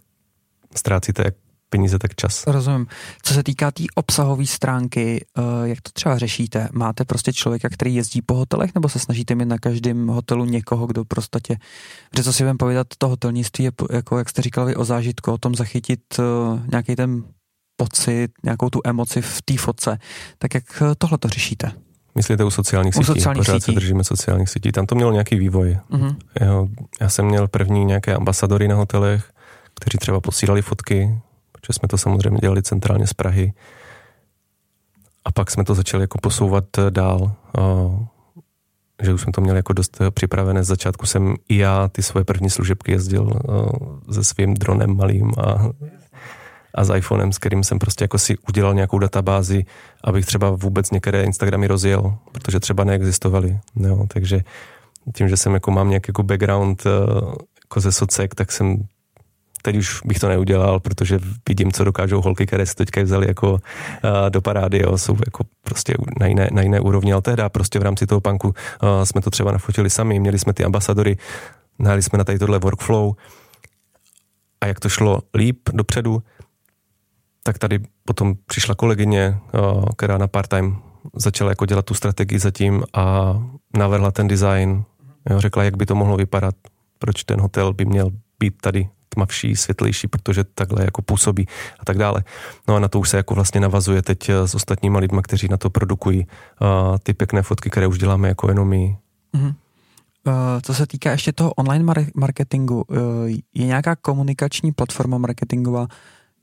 ztrácíte 0.76 1.22
jak 1.26 1.34
peníze, 1.70 2.00
tak 2.00 2.16
čas. 2.16 2.44
Rozumím. 2.48 2.88
Co 3.22 3.34
se 3.34 3.44
týká 3.44 3.72
té 3.72 3.76
tý 3.76 3.90
obsahové 3.90 4.46
stránky, 4.46 5.26
uh, 5.38 5.44
jak 5.64 5.82
to 5.82 5.92
třeba 5.94 6.18
řešíte? 6.18 6.70
Máte 6.72 7.06
prostě 7.06 7.34
člověka, 7.34 7.70
který 7.70 7.96
jezdí 7.96 8.22
po 8.22 8.34
hotelech, 8.36 8.76
nebo 8.76 8.90
se 8.90 9.00
snažíte 9.00 9.36
mít 9.36 9.46
na 9.46 9.58
každém 9.58 10.08
hotelu 10.08 10.46
někoho, 10.46 10.88
kdo 10.88 11.06
prostě, 11.06 11.58
že 12.18 12.24
co 12.24 12.34
si 12.34 12.44
budeme 12.44 12.58
povídat, 12.58 12.88
to 12.98 13.08
hotelnictví 13.08 13.64
je, 13.64 13.72
jako 13.92 14.18
jak 14.18 14.30
jste 14.30 14.42
říkali, 14.42 14.76
o 14.76 14.86
zážitku, 14.86 15.32
o 15.32 15.38
tom 15.38 15.56
zachytit 15.56 16.02
uh, 16.20 16.60
nějaký 16.72 16.96
ten 16.96 17.24
pocit, 17.80 18.32
nějakou 18.44 18.70
tu 18.70 18.80
emoci 18.84 19.22
v 19.22 19.42
té 19.42 19.58
fotce. 19.58 20.00
Tak 20.38 20.54
jak 20.54 20.64
eh, 20.82 20.96
tohle 20.98 21.18
to 21.18 21.28
řešíte? 21.28 21.72
Myslíte 22.16 22.44
u 22.44 22.50
sociálních 22.50 22.96
u 22.96 23.04
sítí? 23.04 23.06
Sociálních 23.06 23.40
Pořád 23.40 23.54
sítí. 23.54 23.66
se 23.66 23.80
držíme 23.80 24.04
sociálních 24.04 24.50
sítí. 24.50 24.72
Tam 24.72 24.86
to 24.86 24.96
mělo 24.96 25.12
nějaký 25.12 25.36
vývoj. 25.36 25.78
Uh-huh. 25.92 26.16
Jo, 26.42 26.68
já 27.02 27.10
jsem 27.10 27.26
měl 27.26 27.48
první 27.48 27.86
nějaké 27.86 28.16
ambasadory 28.16 28.68
na 28.68 28.76
hotelech, 28.76 29.32
kteří 29.74 29.98
třeba 29.98 30.20
posílali 30.20 30.62
fotky 30.62 31.20
protože 31.60 31.74
jsme 31.74 31.88
to 31.88 31.98
samozřejmě 31.98 32.40
dělali 32.40 32.62
centrálně 32.62 33.08
z 33.08 33.14
Prahy. 33.14 33.54
A 35.26 35.32
pak 35.32 35.52
jsme 35.52 35.64
to 35.64 35.76
začali 35.76 36.04
jako 36.04 36.18
posouvat 36.22 36.66
eh, 36.78 36.92
dál, 36.92 37.32
eh, 37.58 39.04
že 39.04 39.14
už 39.14 39.22
jsme 39.22 39.32
to 39.32 39.42
měli 39.42 39.60
jako 39.60 39.74
dost 39.74 40.02
eh, 40.02 40.12
připravené. 40.12 40.64
Z 40.64 40.68
začátku 40.68 41.06
jsem 41.06 41.36
i 41.50 41.58
já 41.58 41.88
ty 41.88 42.04
svoje 42.04 42.24
první 42.24 42.50
služebky 42.50 42.92
jezdil 42.92 43.42
se 44.12 44.24
svým 44.24 44.54
dronem 44.54 44.98
malým 44.98 45.32
a, 45.38 45.70
a 46.80 46.84
s 46.84 46.96
iPhonem, 46.96 47.32
s 47.32 47.38
kterým 47.38 47.64
jsem 47.64 47.80
prostě 47.80 48.04
jako 48.04 48.18
si 48.18 48.38
udělal 48.48 48.74
nějakou 48.74 49.00
databázi, 49.00 49.66
abych 50.04 50.26
třeba 50.26 50.50
vůbec 50.50 50.92
některé 50.92 51.24
Instagramy 51.24 51.68
rozjel, 51.68 52.16
protože 52.32 52.60
třeba 52.60 52.84
neexistovaly. 52.84 53.60
No, 53.76 54.06
takže 54.08 54.42
tím, 55.16 55.30
že 55.30 55.38
jsem 55.38 55.54
jako 55.54 55.72
mám 55.72 55.90
nějaký 55.90 56.10
jako 56.10 56.24
background 56.24 56.84
eh, 56.86 56.90
jako 57.64 57.80
ze 57.80 57.92
socek, 57.92 58.36
tak 58.36 58.52
jsem 58.52 58.88
teď 59.62 59.76
už 59.76 60.02
bych 60.06 60.20
to 60.20 60.30
neudělal, 60.30 60.80
protože 60.80 61.20
vidím, 61.50 61.72
co 61.72 61.84
dokážou 61.84 62.22
holky, 62.22 62.46
které 62.46 62.66
se 62.66 62.76
teďka 62.76 63.04
vzali 63.04 63.28
jako 63.28 63.52
uh, 63.52 63.60
do 64.30 64.42
parády, 64.42 64.82
jo, 64.84 64.98
jsou 64.98 65.18
jako 65.26 65.44
prostě 65.62 65.94
na 66.20 66.28
jiné, 66.28 66.50
na 66.52 66.62
jiné 66.62 66.80
úrovni, 66.80 67.14
ale 67.14 67.22
tehdy 67.22 67.44
prostě 67.48 67.80
v 67.80 67.82
rámci 67.82 68.08
toho 68.08 68.22
punku 68.22 68.48
uh, 68.48 68.54
jsme 69.04 69.22
to 69.22 69.30
třeba 69.30 69.52
nafotili 69.52 69.90
sami, 69.90 70.20
měli 70.20 70.40
jsme 70.40 70.54
ty 70.54 70.64
ambasadory, 70.64 71.18
nahali 71.80 72.04
jsme 72.04 72.18
na 72.18 72.24
tady 72.24 72.40
tohle 72.40 72.60
workflow 72.60 73.14
a 74.62 74.66
jak 74.66 74.80
to 74.80 74.90
šlo 74.90 75.22
líp 75.34 75.70
dopředu, 75.74 76.24
tak 77.44 77.58
tady 77.58 77.80
potom 78.06 78.36
přišla 78.46 78.76
kolegyně, 78.76 79.38
uh, 79.54 79.86
která 79.98 80.18
na 80.18 80.28
part-time 80.28 80.76
začala 81.16 81.50
jako 81.50 81.66
dělat 81.66 81.86
tu 81.86 81.94
strategii 81.94 82.40
zatím 82.40 82.84
a 82.94 83.34
navrhla 83.78 84.12
ten 84.12 84.28
design, 84.28 84.84
jo, 85.30 85.42
řekla, 85.42 85.64
jak 85.64 85.78
by 85.78 85.86
to 85.86 85.96
mohlo 85.96 86.18
vypadat, 86.18 86.56
proč 87.00 87.24
ten 87.24 87.42
hotel 87.42 87.74
by 87.74 87.86
měl 87.86 88.12
být 88.40 88.54
tady 88.62 88.90
tmavší, 89.10 89.56
světlejší, 89.56 90.08
protože 90.08 90.44
takhle 90.44 90.84
jako 90.84 91.02
působí 91.02 91.48
a 91.80 91.86
tak 91.86 91.98
dále. 91.98 92.24
No 92.68 92.76
a 92.76 92.80
na 92.80 92.88
to 92.88 93.00
už 93.00 93.10
se 93.10 93.18
jako 93.18 93.36
vlastně 93.36 93.62
navazuje 93.62 94.02
teď 94.02 94.30
eh, 94.30 94.48
s 94.48 94.56
ostatníma 94.56 95.00
lidma, 95.00 95.22
kteří 95.22 95.48
na 95.48 95.58
to 95.58 95.70
produkují 95.70 96.28
uh, 96.62 96.98
ty 97.04 97.14
pěkné 97.14 97.42
fotky, 97.42 97.70
které 97.70 97.88
už 97.88 97.98
děláme 98.00 98.28
jako 98.28 98.50
jenom 98.50 98.68
my. 98.68 98.98
Mm-hmm. 99.34 99.54
Uh, 100.28 100.34
co 100.62 100.74
se 100.74 100.88
týká 100.88 101.12
ještě 101.12 101.34
toho 101.34 101.54
online 101.54 101.86
mar- 101.86 102.12
marketingu, 102.16 102.84
uh, 102.88 102.98
je 103.54 103.66
nějaká 103.66 103.96
komunikační 103.96 104.72
platforma 104.72 105.18
marketingová, 105.18 105.88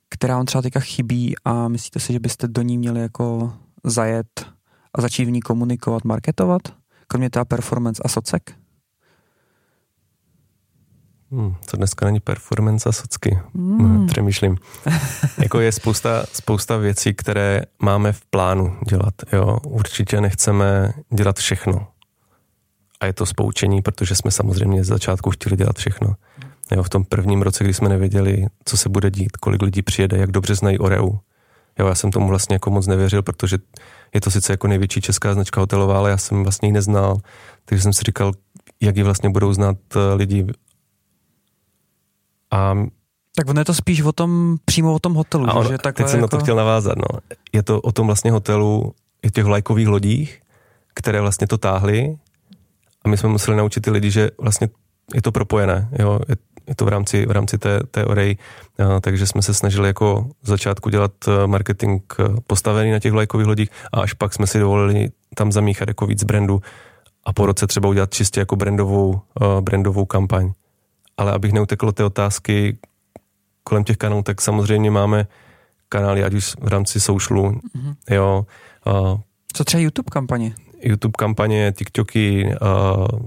která 0.09 0.37
vám 0.37 0.47
třeba 0.47 0.63
teďka 0.63 0.81
chybí 0.81 1.35
a 1.45 1.69
myslíte 1.69 2.01
si, 2.01 2.13
že 2.13 2.21
byste 2.21 2.49
do 2.49 2.63
ní 2.63 2.79
měli 2.79 3.01
jako 3.01 3.53
zajet 3.85 4.47
a 4.95 5.01
začít 5.01 5.25
v 5.25 5.31
ní 5.31 5.41
komunikovat, 5.41 6.05
marketovat? 6.05 6.63
Kromě 7.07 7.31
teda 7.31 7.45
performance 7.45 8.03
a 8.05 8.09
socek? 8.09 8.55
Hmm, 11.31 11.55
co 11.67 11.77
dneska 11.77 12.07
není 12.07 12.21
performance 12.21 12.89
a 12.89 12.93
socky. 12.93 13.39
Hmm. 13.55 14.07
Přemýšlím. 14.07 14.57
jako 15.39 15.61
je 15.61 15.73
spousta, 15.73 16.25
spousta 16.33 16.77
věcí, 16.77 17.15
které 17.15 17.63
máme 17.83 18.13
v 18.13 18.25
plánu 18.31 18.79
dělat. 18.89 19.15
Jo. 19.33 19.59
Určitě 19.65 20.21
nechceme 20.21 20.93
dělat 21.15 21.39
všechno. 21.39 21.87
A 23.01 23.07
je 23.07 23.13
to 23.13 23.27
spoučení, 23.27 23.83
protože 23.83 24.15
jsme 24.15 24.31
samozřejmě 24.31 24.85
z 24.85 24.87
začátku 24.87 25.31
chtěli 25.31 25.57
dělat 25.57 25.77
všechno. 25.77 26.15
Jo, 26.73 26.83
v 26.83 26.89
tom 26.89 27.05
prvním 27.05 27.43
roce, 27.43 27.65
kdy 27.65 27.75
jsme 27.75 27.89
nevěděli, 27.89 28.47
co 28.65 28.77
se 28.77 28.89
bude 28.89 29.11
dít, 29.11 29.37
kolik 29.37 29.63
lidí 29.63 29.83
přijede, 29.83 30.17
jak 30.17 30.31
dobře 30.31 30.55
znají 30.55 30.79
Oreu. 30.79 31.11
Jo, 31.79 31.87
já 31.87 31.95
jsem 31.95 32.11
tomu 32.11 32.29
vlastně 32.29 32.55
jako 32.55 32.71
moc 32.71 32.87
nevěřil, 32.87 33.23
protože 33.23 33.59
je 34.15 34.21
to 34.21 34.31
sice 34.31 34.53
jako 34.53 34.69
největší 34.69 35.01
česká 35.01 35.35
značka 35.35 35.61
hotelová, 35.61 35.99
ale 35.99 36.11
já 36.11 36.17
jsem 36.17 36.43
vlastně 36.43 36.69
ji 36.69 36.73
neznal. 36.73 37.17
Takže 37.65 37.83
jsem 37.83 37.93
si 37.93 38.03
říkal, 38.03 38.33
jak 38.81 38.97
ji 38.97 39.03
vlastně 39.03 39.31
budou 39.31 39.53
znát 39.53 39.77
eh, 39.97 40.15
lidi 40.15 40.47
a 42.51 42.75
tak 43.37 43.49
ono 43.49 43.61
je 43.61 43.65
to 43.65 43.75
spíš 43.75 44.01
o 44.01 44.13
tom, 44.13 44.57
přímo 44.65 44.95
o 44.95 44.99
tom 44.99 45.15
hotelu. 45.15 45.51
A 45.51 45.55
on, 45.55 45.69
že 45.69 45.79
teď 45.79 45.97
jsem 45.97 46.07
jako... 46.07 46.17
na 46.17 46.29
to 46.29 46.37
jako- 46.37 46.45
chtěl 46.45 46.57
navázat. 46.57 46.97
No. 46.97 47.19
Je 47.53 47.63
to 47.63 47.81
o 47.81 47.93
tom 47.93 48.07
vlastně 48.07 48.31
hotelu, 48.31 48.95
i 49.23 49.31
těch 49.31 49.45
lajkových 49.45 49.89
lodích, 49.89 50.41
které 50.95 51.21
vlastně 51.21 51.47
to 51.47 51.59
táhly 51.59 52.17
a 53.03 53.09
my 53.09 53.17
jsme 53.17 53.29
museli 53.29 53.57
naučit 53.57 53.81
ty 53.81 53.91
lidi, 53.91 54.11
že 54.11 54.31
vlastně 54.39 54.69
je 55.15 55.23
to 55.23 55.33
propojené. 55.33 55.89
Jo? 55.99 56.21
Je, 56.29 56.37
je 56.67 56.75
to 56.75 56.85
v 56.85 56.89
rámci, 56.89 57.27
v 57.27 57.31
rámci 57.31 57.59
té, 57.59 57.81
té 57.91 58.05
orej, 58.05 58.37
takže 59.01 59.27
jsme 59.27 59.43
se 59.43 59.55
snažili 59.55 59.89
jako 59.89 60.27
začátku 60.43 60.91
dělat 60.91 61.13
e, 61.29 61.47
marketing 61.47 62.03
e, 62.19 62.23
postavený 62.47 62.91
na 62.91 62.99
těch 62.99 63.13
lajkových 63.13 63.47
lodích 63.47 63.71
a 63.93 64.01
až 64.01 64.13
pak 64.13 64.35
jsme 64.35 64.47
si 64.47 64.59
dovolili 64.59 65.09
tam 65.35 65.53
zamíchat 65.53 65.89
jako 65.89 66.07
víc 66.07 66.25
brandu 66.25 66.61
a 67.25 67.33
po 67.33 67.47
roce 67.47 67.67
třeba 67.67 67.89
udělat 67.89 68.15
čistě 68.15 68.41
jako 68.41 68.57
brandovou, 68.57 69.21
uh, 69.41 69.61
brandovou 69.61 70.05
kampaň 70.05 70.53
ale 71.17 71.33
abych 71.33 71.53
neutekl 71.53 71.93
té 71.93 72.05
otázky 72.05 72.79
kolem 73.65 73.85
těch 73.85 73.97
kanálů, 73.97 74.23
tak 74.23 74.41
samozřejmě 74.41 74.91
máme 74.91 75.27
kanály, 75.89 76.25
ať 76.25 76.35
už 76.35 76.55
v 76.61 76.69
rámci 76.69 77.01
socialu, 77.01 77.51
mm-hmm. 77.51 77.95
jo. 78.11 78.47
Co 79.53 79.65
třeba 79.65 79.81
YouTube 79.81 80.11
kampaně? 80.11 80.55
YouTube 80.83 81.13
kampaně, 81.19 81.73
TikToky, 81.77 82.55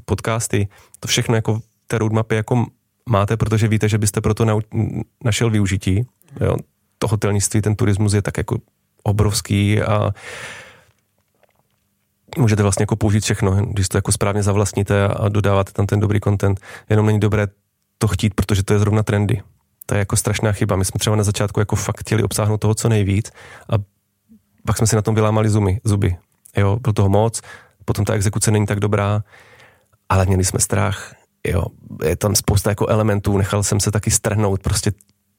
podcasty, 0.06 0.68
to 1.00 1.08
všechno 1.08 1.36
jako 1.36 1.60
v 1.60 1.64
té 1.88 1.98
roadmapě 1.98 2.36
jako 2.36 2.66
máte, 3.10 3.38
protože 3.38 3.68
víte, 3.68 3.90
že 3.90 3.98
byste 3.98 4.22
pro 4.22 4.34
to 4.34 4.46
nau- 4.46 5.04
našel 5.24 5.50
využití. 5.50 6.08
Jo. 6.42 6.58
To 6.98 7.08
hotelnictví, 7.08 7.62
ten 7.62 7.76
turismus 7.76 8.14
je 8.14 8.22
tak 8.22 8.38
jako 8.38 8.58
obrovský 9.04 9.82
a 9.82 10.12
můžete 12.38 12.64
vlastně 12.64 12.84
jako 12.84 12.96
použít 12.96 13.24
všechno, 13.24 13.66
když 13.66 13.88
to 13.88 13.98
jako 13.98 14.12
správně 14.12 14.44
zavlastníte 14.44 15.08
a 15.08 15.30
dodáváte 15.30 15.72
tam 15.72 15.86
ten 15.86 16.00
dobrý 16.00 16.20
content. 16.20 16.60
Jenom 16.90 17.06
není 17.06 17.20
dobré 17.20 17.48
to 17.98 18.08
chtít, 18.08 18.34
protože 18.34 18.64
to 18.64 18.74
je 18.74 18.80
zrovna 18.80 19.04
trendy. 19.04 19.42
To 19.86 19.96
je 19.96 20.00
jako 20.00 20.16
strašná 20.16 20.52
chyba. 20.52 20.76
My 20.76 20.86
jsme 20.86 21.00
třeba 21.00 21.16
na 21.16 21.24
začátku 21.24 21.60
jako 21.60 21.76
fakt 21.76 22.00
chtěli 22.00 22.24
obsáhnout 22.24 22.58
toho 22.58 22.76
co 22.76 22.90
nejvíc 22.90 23.32
a 23.70 23.74
pak 24.66 24.78
jsme 24.78 24.88
si 24.88 24.96
na 24.96 25.02
tom 25.02 25.16
vylámali 25.16 25.50
zuby. 25.50 25.80
zuby. 25.84 26.18
Jo, 26.58 26.80
byl 26.82 26.94
toho 26.94 27.10
moc, 27.10 27.42
potom 27.86 28.06
ta 28.06 28.14
exekuce 28.14 28.52
není 28.52 28.66
tak 28.66 28.80
dobrá, 28.80 29.24
ale 30.10 30.26
měli 30.26 30.46
jsme 30.46 30.60
strach. 30.60 31.14
Jo, 31.48 31.64
je 32.04 32.16
tam 32.16 32.36
spousta 32.36 32.70
jako 32.70 32.88
elementů, 32.88 33.38
nechal 33.38 33.64
jsem 33.64 33.80
se 33.80 33.92
taky 33.92 34.12
strhnout 34.12 34.62
prostě 34.64 34.92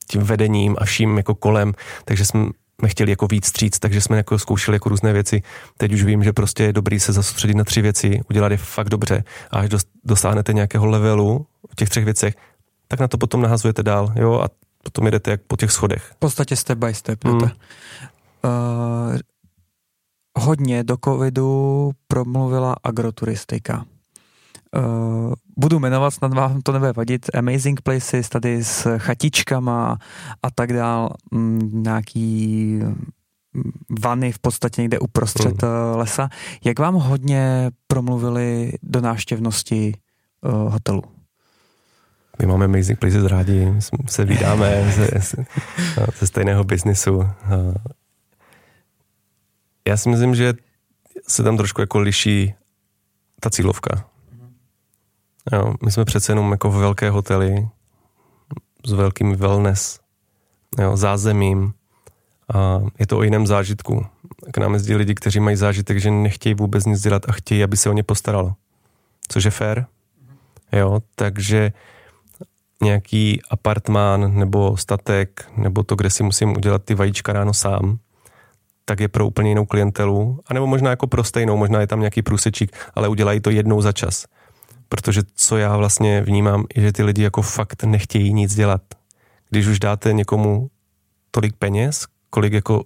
tím 0.09 0.23
vedením 0.23 0.77
a 0.79 0.85
vším 0.85 1.17
jako 1.17 1.35
kolem, 1.35 1.73
takže 2.05 2.25
jsme 2.25 2.89
chtěli 2.89 3.11
jako 3.11 3.27
víc 3.27 3.47
stříc, 3.47 3.79
takže 3.79 4.01
jsme 4.01 4.17
jako 4.17 4.39
zkoušeli 4.39 4.75
jako 4.75 4.89
různé 4.89 5.13
věci. 5.13 5.43
Teď 5.77 5.93
už 5.93 6.05
vím, 6.05 6.25
že 6.25 6.33
prostě 6.33 6.63
je 6.63 6.73
dobrý 6.73 7.01
se 7.01 7.13
zasoustředit 7.13 7.55
na 7.55 7.65
tři 7.65 7.83
věci, 7.83 8.21
udělat 8.31 8.53
je 8.53 8.57
fakt 8.57 8.89
dobře 8.89 9.25
a 9.51 9.59
až 9.59 9.71
dosáhnete 10.05 10.53
nějakého 10.53 10.87
levelu 10.87 11.47
v 11.71 11.75
těch 11.75 11.89
třech 11.89 12.05
věcech, 12.05 12.35
tak 12.89 13.01
na 13.01 13.09
to 13.09 13.19
potom 13.19 13.43
nahazujete 13.43 13.83
dál, 13.83 14.13
jo, 14.17 14.41
a 14.41 14.49
potom 14.83 15.07
jedete 15.07 15.31
jak 15.31 15.41
po 15.41 15.57
těch 15.57 15.73
schodech. 15.73 16.11
V 16.13 16.19
podstatě 16.19 16.57
step 16.57 16.79
by 16.79 16.95
step, 16.95 17.25
mm. 17.25 17.41
Uh, 17.43 17.51
hodně 20.39 20.85
do 20.85 20.97
covidu 21.05 21.91
promluvila 22.09 22.77
agroturistika. 22.85 23.85
Uh, 24.77 25.35
budu 25.61 25.79
jmenovat, 25.79 26.11
snad 26.11 26.35
vám 26.35 26.63
to 26.63 26.73
nebude 26.73 26.93
vadit, 26.93 27.31
Amazing 27.35 27.81
Places, 27.81 28.29
tady 28.29 28.65
s 28.65 28.99
chatičkama 28.99 29.99
a 30.43 30.51
tak 30.51 30.73
dál, 30.73 31.11
mm, 31.31 31.83
nějaký 31.83 32.81
mm, 32.83 33.73
vany 34.01 34.33
v 34.33 34.39
podstatě 34.39 34.83
někde 34.83 34.99
uprostřed 34.99 35.63
mm. 35.63 35.69
lesa. 35.95 36.29
Jak 36.65 36.79
vám 36.79 36.95
hodně 36.95 37.71
promluvili 37.87 38.73
do 38.83 39.01
návštěvnosti 39.01 39.95
uh, 40.41 40.73
hotelu? 40.73 41.03
My 42.39 42.47
máme 42.47 42.65
Amazing 42.65 42.99
Places 42.99 43.25
rádi, 43.25 43.75
se 44.07 44.25
vydáme 44.25 44.93
ze, 44.93 45.09
ze 46.19 46.27
stejného 46.27 46.65
biznisu. 46.65 47.29
Já 49.89 49.97
si 49.97 50.09
myslím, 50.09 50.35
že 50.35 50.55
se 51.29 51.43
tam 51.43 51.57
trošku 51.57 51.81
jako 51.81 51.99
liší 51.99 52.55
ta 53.41 53.51
cílovka. 53.51 54.10
Jo, 55.53 55.75
my 55.85 55.93
jsme 55.93 56.05
přece 56.05 56.33
jenom 56.33 56.51
jako 56.51 56.71
v 56.71 56.77
velké 56.77 57.11
hotely 57.11 57.69
s 58.87 58.93
velkým 58.93 59.37
wellness, 59.37 60.01
jo, 60.79 60.97
zázemím 60.97 61.73
a 62.55 62.81
je 62.99 63.07
to 63.07 63.19
o 63.19 63.23
jiném 63.23 63.47
zážitku. 63.47 64.07
K 64.53 64.59
nám 64.59 64.73
jezdí 64.73 64.95
lidi, 64.95 65.15
kteří 65.15 65.41
mají 65.41 65.57
zážitek, 65.57 66.01
že 66.01 66.11
nechtějí 66.11 66.55
vůbec 66.55 66.85
nic 66.85 67.01
dělat 67.01 67.29
a 67.29 67.33
chtějí, 67.33 67.65
aby 67.65 67.77
se 67.77 67.91
o 67.91 67.93
ně 67.93 68.03
postaralo. 68.03 68.55
Což 69.29 69.45
je 69.45 69.51
fair. 69.51 69.85
Jo, 70.73 71.01
takže 71.15 71.73
nějaký 72.83 73.41
apartmán 73.51 74.39
nebo 74.39 74.77
statek, 74.77 75.51
nebo 75.57 75.83
to, 75.83 75.95
kde 75.95 76.11
si 76.11 76.23
musím 76.23 76.51
udělat 76.57 76.85
ty 76.85 76.95
vajíčka 76.95 77.33
ráno 77.33 77.55
sám, 77.55 77.99
tak 78.85 79.01
je 79.01 79.09
pro 79.09 79.27
úplně 79.27 79.49
jinou 79.49 79.67
klientelu, 79.67 80.41
anebo 80.47 80.67
možná 80.67 80.91
jako 80.91 81.07
pro 81.07 81.25
stejnou, 81.25 81.57
možná 81.57 81.81
je 81.81 81.87
tam 81.87 82.01
nějaký 82.01 82.23
průsečík, 82.23 82.77
ale 82.95 83.09
udělají 83.09 83.41
to 83.41 83.51
jednou 83.51 83.81
za 83.81 83.93
čas. 83.93 84.27
Protože 84.93 85.23
co 85.35 85.57
já 85.57 85.77
vlastně 85.77 86.23
vnímám, 86.23 86.65
je, 86.77 86.83
že 86.83 86.93
ty 86.93 87.03
lidi 87.03 87.23
jako 87.23 87.43
fakt 87.43 87.85
nechtějí 87.85 88.33
nic 88.33 88.55
dělat. 88.55 88.83
Když 89.51 89.67
už 89.67 89.79
dáte 89.79 90.13
někomu 90.13 90.71
tolik 91.31 91.57
peněz, 91.57 92.07
kolik 92.31 92.53
jako 92.53 92.83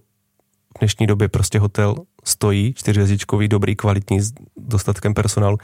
v 0.77 0.79
dnešní 0.79 1.07
době 1.07 1.29
prostě 1.29 1.59
hotel 1.59 1.95
stojí, 2.25 2.75
čtyřhvězdičkový, 2.75 3.49
dobrý, 3.49 3.77
kvalitní, 3.77 4.21
s 4.21 4.33
dostatkem 4.57 5.15
personálu, 5.15 5.59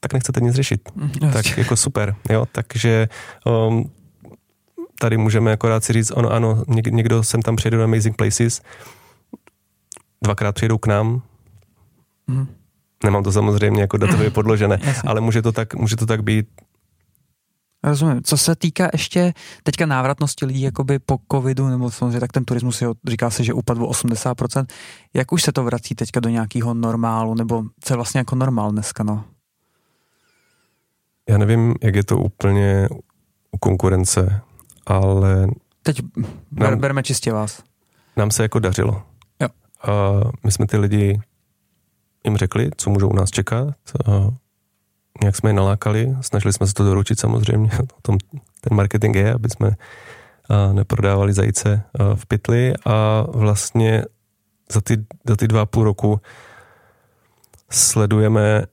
tak 0.00 0.12
nechcete 0.12 0.40
nic 0.40 0.54
řešit. 0.54 0.80
Mm, 0.94 1.32
tak 1.32 1.58
jako 1.58 1.76
super, 1.76 2.16
jo, 2.30 2.46
takže 2.52 3.08
um, 3.68 3.90
tady 4.98 5.16
můžeme 5.16 5.52
akorát 5.52 5.84
si 5.84 5.92
říct, 5.92 6.10
ono 6.10 6.30
ano, 6.30 6.64
někdo 6.90 7.22
sem 7.22 7.42
tam 7.42 7.56
přijede 7.56 7.76
do 7.76 7.84
Amazing 7.84 8.16
Places, 8.16 8.62
dvakrát 10.22 10.54
přijedou 10.54 10.78
k 10.78 10.86
nám, 10.86 11.22
mm. 12.26 12.46
Nemám 13.04 13.22
to 13.22 13.32
samozřejmě 13.32 13.80
jako 13.80 13.96
datově 13.96 14.30
podložené, 14.30 14.78
ale 15.06 15.20
může 15.20 15.42
to 15.42 15.52
tak, 15.52 15.74
může 15.74 15.96
to 15.96 16.06
tak 16.06 16.22
být 16.22 16.46
Rozumím. 17.84 18.22
Co 18.22 18.36
se 18.36 18.56
týká 18.56 18.88
ještě 18.92 19.32
teďka 19.62 19.86
návratnosti 19.86 20.46
lidí 20.46 20.60
jakoby 20.60 20.98
po 20.98 21.18
covidu, 21.32 21.68
nebo 21.68 21.90
samozřejmě 21.90 22.20
tak 22.20 22.32
ten 22.32 22.44
turismus 22.44 22.82
je, 22.82 22.88
říká 23.08 23.30
se, 23.30 23.44
že 23.44 23.52
upadl 23.52 23.84
o 23.84 23.90
80%. 23.90 24.66
Jak 25.14 25.32
už 25.32 25.42
se 25.42 25.52
to 25.52 25.64
vrací 25.64 25.94
teďka 25.94 26.20
do 26.20 26.28
nějakého 26.28 26.74
normálu, 26.74 27.34
nebo 27.34 27.62
co 27.80 27.92
je 27.92 27.96
vlastně 27.96 28.18
jako 28.18 28.36
normál 28.36 28.70
dneska, 28.70 29.02
no? 29.04 29.24
Já 31.28 31.38
nevím, 31.38 31.74
jak 31.82 31.94
je 31.94 32.04
to 32.04 32.18
úplně 32.18 32.88
u 33.52 33.58
konkurence, 33.58 34.40
ale... 34.86 35.46
Teď 35.82 36.02
ber, 36.50 36.70
nám, 36.70 36.78
bereme 36.78 37.02
čistě 37.02 37.32
vás. 37.32 37.62
Nám 38.16 38.30
se 38.30 38.42
jako 38.42 38.58
dařilo. 38.58 39.02
Jo. 39.40 39.48
A 39.82 40.20
my 40.44 40.52
jsme 40.52 40.66
ty 40.66 40.76
lidi 40.76 41.20
jim 42.28 42.36
řekli, 42.36 42.70
co 42.76 42.90
můžou 42.90 43.08
u 43.08 43.16
nás 43.16 43.30
čekat. 43.30 43.74
Nějak 45.20 45.36
jsme 45.36 45.50
je 45.50 45.54
nalákali, 45.54 46.16
snažili 46.20 46.52
jsme 46.52 46.66
se 46.66 46.74
to 46.74 46.84
doručit 46.84 47.20
samozřejmě, 47.20 47.70
o 47.98 48.00
tom 48.02 48.18
ten 48.60 48.76
marketing 48.76 49.16
je, 49.16 49.34
aby 49.34 49.50
jsme 49.50 49.70
neprodávali 50.72 51.32
zajíce 51.32 51.82
v 52.14 52.26
pytli 52.26 52.72
a 52.86 53.24
vlastně 53.28 54.04
za 54.72 54.80
ty, 54.80 55.04
za 55.28 55.36
ty 55.36 55.48
dva 55.48 55.66
půl 55.66 55.84
roku 55.84 56.20
sledujeme, 57.70 58.64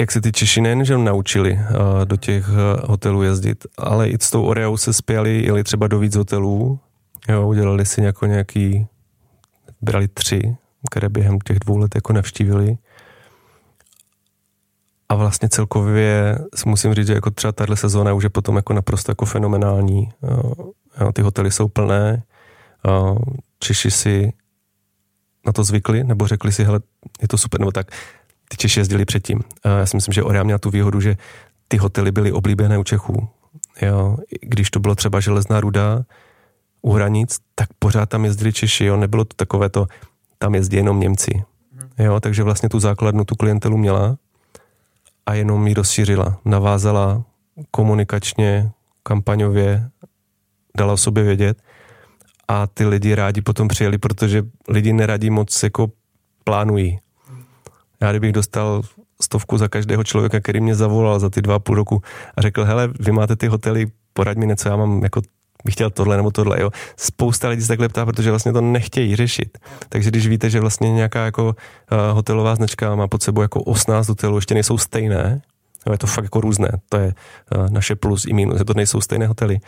jak 0.00 0.10
se 0.10 0.20
ty 0.20 0.32
Češi 0.32 0.60
nejenže 0.60 0.98
naučili 0.98 1.60
do 2.04 2.16
těch 2.16 2.48
hotelů 2.84 3.22
jezdit, 3.22 3.66
ale 3.78 4.08
i 4.08 4.16
s 4.20 4.30
tou 4.30 4.44
Oreou 4.44 4.76
se 4.76 4.92
spěli, 4.92 5.44
jeli 5.44 5.64
třeba 5.64 5.86
do 5.86 5.98
víc 5.98 6.16
hotelů, 6.16 6.80
jo, 7.28 7.48
udělali 7.48 7.86
si 7.86 8.00
nějaký, 8.26 8.86
brali 9.80 10.08
tři, 10.08 10.56
které 10.90 11.08
během 11.08 11.38
těch 11.38 11.58
dvou 11.58 11.78
let 11.78 11.94
jako 11.94 12.12
navštívili 12.12 12.78
a 15.10 15.14
vlastně 15.14 15.48
celkově 15.48 16.38
si 16.54 16.68
musím 16.68 16.94
říct, 16.94 17.06
že 17.06 17.14
jako 17.14 17.30
třeba 17.30 17.52
tahle 17.52 17.76
sezóna 17.76 18.12
už 18.12 18.24
je 18.24 18.30
potom 18.30 18.56
jako 18.56 18.72
naprosto 18.72 19.10
jako 19.10 19.24
fenomenální. 19.24 20.08
Jo, 21.00 21.12
ty 21.12 21.22
hotely 21.22 21.50
jsou 21.50 21.68
plné, 21.68 22.22
Češi 23.58 23.90
si 23.90 24.32
na 25.46 25.52
to 25.52 25.64
zvykli, 25.64 26.04
nebo 26.04 26.26
řekli 26.26 26.52
si, 26.52 26.64
hele, 26.64 26.80
je 27.22 27.28
to 27.28 27.38
super, 27.38 27.60
nebo 27.60 27.72
tak. 27.72 27.90
Ty 28.48 28.56
Češi 28.56 28.80
jezdili 28.80 29.04
předtím. 29.04 29.40
Já 29.64 29.86
si 29.86 29.96
myslím, 29.96 30.12
že 30.12 30.22
Orea 30.22 30.42
měla 30.42 30.58
tu 30.58 30.70
výhodu, 30.70 31.00
že 31.00 31.16
ty 31.68 31.76
hotely 31.76 32.12
byly 32.12 32.32
oblíbené 32.32 32.78
u 32.78 32.84
Čechů. 32.84 33.28
Jo, 33.82 34.16
když 34.40 34.70
to 34.70 34.80
bylo 34.80 34.94
třeba 34.94 35.20
železná 35.20 35.60
ruda 35.60 36.04
u 36.82 36.92
hranic, 36.92 37.38
tak 37.54 37.68
pořád 37.78 38.08
tam 38.08 38.24
jezdili 38.24 38.52
Češi, 38.52 38.84
jo, 38.84 38.96
nebylo 38.96 39.24
to 39.24 39.34
takové 39.36 39.68
to, 39.68 39.86
tam 40.38 40.54
jezdí 40.54 40.76
jenom 40.76 41.00
Němci. 41.00 41.42
Jo, 41.98 42.20
takže 42.20 42.42
vlastně 42.42 42.68
tu 42.68 42.80
základnu, 42.80 43.24
tu 43.24 43.34
klientelu 43.34 43.76
měla 43.76 44.16
a 45.30 45.34
jenom 45.34 45.66
ji 45.66 45.74
rozšířila. 45.74 46.40
Navázala 46.44 47.24
komunikačně, 47.70 48.70
kampaňově, 49.02 49.90
dala 50.76 50.92
o 50.92 50.96
sobě 50.96 51.24
vědět 51.24 51.62
a 52.48 52.66
ty 52.66 52.86
lidi 52.86 53.14
rádi 53.14 53.40
potom 53.40 53.68
přijeli, 53.68 53.98
protože 53.98 54.42
lidi 54.68 54.92
neradí 54.92 55.30
moc 55.30 55.62
jako 55.62 55.90
plánují. 56.44 56.98
Já 58.00 58.10
kdybych 58.10 58.32
dostal 58.32 58.82
stovku 59.22 59.58
za 59.58 59.68
každého 59.68 60.04
člověka, 60.04 60.40
který 60.40 60.60
mě 60.60 60.74
zavolal 60.74 61.20
za 61.20 61.30
ty 61.30 61.42
dva 61.42 61.54
a 61.54 61.58
půl 61.58 61.74
roku 61.74 62.02
a 62.36 62.42
řekl, 62.42 62.64
hele, 62.64 62.88
vy 63.00 63.12
máte 63.12 63.36
ty 63.36 63.46
hotely, 63.46 63.86
poraď 64.12 64.36
mi 64.36 64.46
něco, 64.46 64.68
já 64.68 64.76
mám 64.76 65.02
jako 65.02 65.22
bych 65.64 65.74
chtěl 65.74 65.90
tohle 65.90 66.16
nebo 66.16 66.30
tohle, 66.30 66.60
jo. 66.60 66.70
Spousta 66.96 67.48
lidí 67.48 67.62
se 67.62 67.68
takhle 67.68 67.88
ptá, 67.88 68.06
protože 68.06 68.30
vlastně 68.30 68.52
to 68.52 68.60
nechtějí 68.60 69.16
řešit. 69.16 69.58
Takže 69.88 70.10
když 70.10 70.26
víte, 70.26 70.50
že 70.50 70.60
vlastně 70.60 70.92
nějaká 70.92 71.24
jako 71.24 71.44
uh, 71.44 71.52
hotelová 72.12 72.56
značka 72.56 72.94
má 72.94 73.08
pod 73.08 73.22
sebou 73.22 73.42
jako 73.42 73.62
18 73.62 74.08
hotelů, 74.08 74.36
ještě 74.36 74.54
nejsou 74.54 74.78
stejné, 74.78 75.42
je 75.92 75.98
to 75.98 76.06
fakt 76.06 76.24
jako 76.24 76.40
různé, 76.40 76.70
to 76.88 76.96
je 76.96 77.14
uh, 77.56 77.70
naše 77.70 77.94
plus 77.94 78.24
i 78.24 78.32
minus, 78.32 78.58
že 78.58 78.64
to 78.64 78.74
nejsou 78.74 79.00
stejné 79.00 79.26
hotely, 79.26 79.58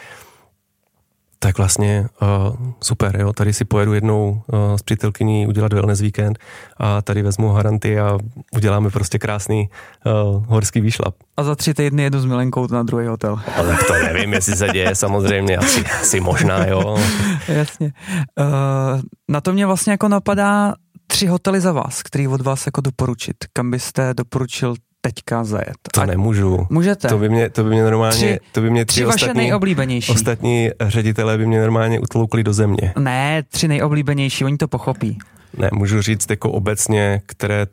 tak 1.42 1.58
vlastně 1.58 2.06
uh, 2.22 2.56
super, 2.80 3.20
jo, 3.20 3.32
tady 3.32 3.52
si 3.52 3.64
pojedu 3.64 3.94
jednou 3.94 4.42
uh, 4.52 4.76
s 4.76 4.82
přítelkyní 4.82 5.46
udělat 5.46 5.72
wellness 5.72 6.00
víkend 6.00 6.38
a 6.76 7.02
tady 7.02 7.22
vezmu 7.22 7.48
haranty 7.48 8.00
a 8.00 8.18
uděláme 8.56 8.90
prostě 8.90 9.18
krásný 9.18 9.68
uh, 10.06 10.44
horský 10.46 10.80
výšlap. 10.80 11.14
A 11.36 11.42
za 11.42 11.54
tři 11.54 11.74
týdny 11.74 12.02
jedu 12.02 12.20
s 12.20 12.24
Milenkou 12.24 12.66
na 12.66 12.82
druhý 12.82 13.06
hotel. 13.06 13.40
Ale 13.56 13.76
to 13.86 13.92
nevím, 13.92 14.32
jestli 14.32 14.56
se 14.56 14.68
děje, 14.68 14.94
samozřejmě, 14.94 15.56
asi, 15.56 15.84
asi 16.00 16.20
možná, 16.20 16.66
jo. 16.66 16.98
Jasně. 17.48 17.92
Uh, 18.40 19.00
na 19.28 19.40
to 19.40 19.52
mě 19.52 19.66
vlastně 19.66 19.90
jako 19.90 20.08
napadá 20.08 20.74
tři 21.06 21.26
hotely 21.26 21.60
za 21.60 21.72
vás, 21.72 22.02
který 22.02 22.28
od 22.28 22.40
vás 22.40 22.66
jako 22.66 22.80
doporučit. 22.80 23.36
Kam 23.52 23.70
byste 23.70 24.14
doporučil 24.14 24.74
teďka 25.04 25.44
zajet. 25.44 25.76
To 25.92 26.00
a 26.00 26.06
nemůžu. 26.06 26.66
Můžete. 26.70 27.08
To 27.08 27.18
by 27.18 27.28
mě, 27.28 27.50
to 27.50 27.64
by 27.64 27.70
mě 27.70 27.82
normálně, 27.82 28.16
tři, 28.16 28.40
to 28.52 28.60
by 28.60 28.70
mě 28.70 28.84
tři, 28.84 28.94
tři 28.94 29.04
vaše 29.04 29.14
ostatní, 29.14 29.42
nejoblíbenější. 29.42 30.12
Ostatní 30.12 30.70
ředitelé 30.80 31.38
by 31.38 31.46
mě 31.46 31.60
normálně 31.60 32.00
utloukli 32.00 32.44
do 32.44 32.52
země. 32.52 32.92
Ne, 32.98 33.42
tři 33.42 33.68
nejoblíbenější, 33.68 34.44
oni 34.44 34.56
to 34.56 34.68
pochopí. 34.68 35.18
Ne, 35.58 35.70
můžu 35.72 36.02
říct 36.02 36.30
jako 36.30 36.52
obecně, 36.52 37.22
které 37.26 37.66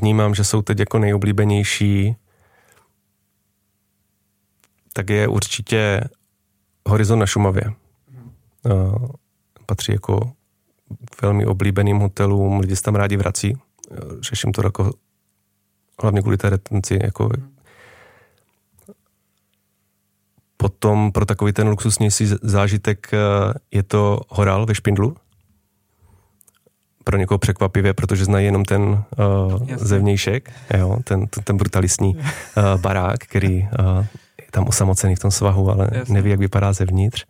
vnímám, 0.00 0.34
že 0.34 0.44
jsou 0.44 0.62
teď 0.62 0.78
jako 0.78 0.98
nejoblíbenější, 0.98 2.16
tak 4.92 5.10
je 5.10 5.28
určitě 5.28 6.00
Horizon 6.88 7.18
na 7.18 7.26
Šumavě. 7.26 7.62
Uh, 8.62 9.08
patří 9.66 9.92
jako 9.92 10.32
velmi 11.22 11.46
oblíbeným 11.46 11.98
hotelům, 11.98 12.60
lidi 12.60 12.76
se 12.76 12.82
tam 12.82 12.94
rádi 12.94 13.16
vrací. 13.16 13.56
Řeším 14.20 14.52
to 14.52 14.64
jako 14.64 14.92
hlavně 16.02 16.20
kvůli 16.20 16.36
té 16.36 16.50
retenci. 16.50 16.98
Jako 17.02 17.30
Potom 20.60 21.12
pro 21.12 21.26
takový 21.26 21.52
ten 21.52 21.68
luxusnější 21.68 22.26
zážitek 22.42 23.10
eh, 23.12 23.18
je 23.70 23.82
to 23.82 24.20
Horal 24.28 24.66
ve 24.66 24.74
Špindlu. 24.74 25.16
Pro 27.04 27.16
někoho 27.16 27.38
překvapivě, 27.38 27.94
protože 27.94 28.24
znají 28.24 28.46
jenom 28.46 28.64
ten 28.64 28.82
uh, 28.82 29.04
zevnějšek, 29.76 30.52
jo, 30.78 30.98
ten, 31.04 31.26
ten, 31.26 31.44
ten 31.44 31.56
brutalistní 31.56 32.16
uh, 32.16 32.22
barák, 32.80 33.18
který 33.18 33.62
uh, 33.62 34.06
je 34.40 34.46
tam 34.50 34.68
osamocený 34.68 35.16
v 35.16 35.18
tom 35.18 35.30
svahu, 35.30 35.70
ale 35.70 35.88
Jasně. 35.92 36.14
neví, 36.14 36.30
jak 36.30 36.38
vypadá 36.38 36.72
zevnitř. 36.72 37.24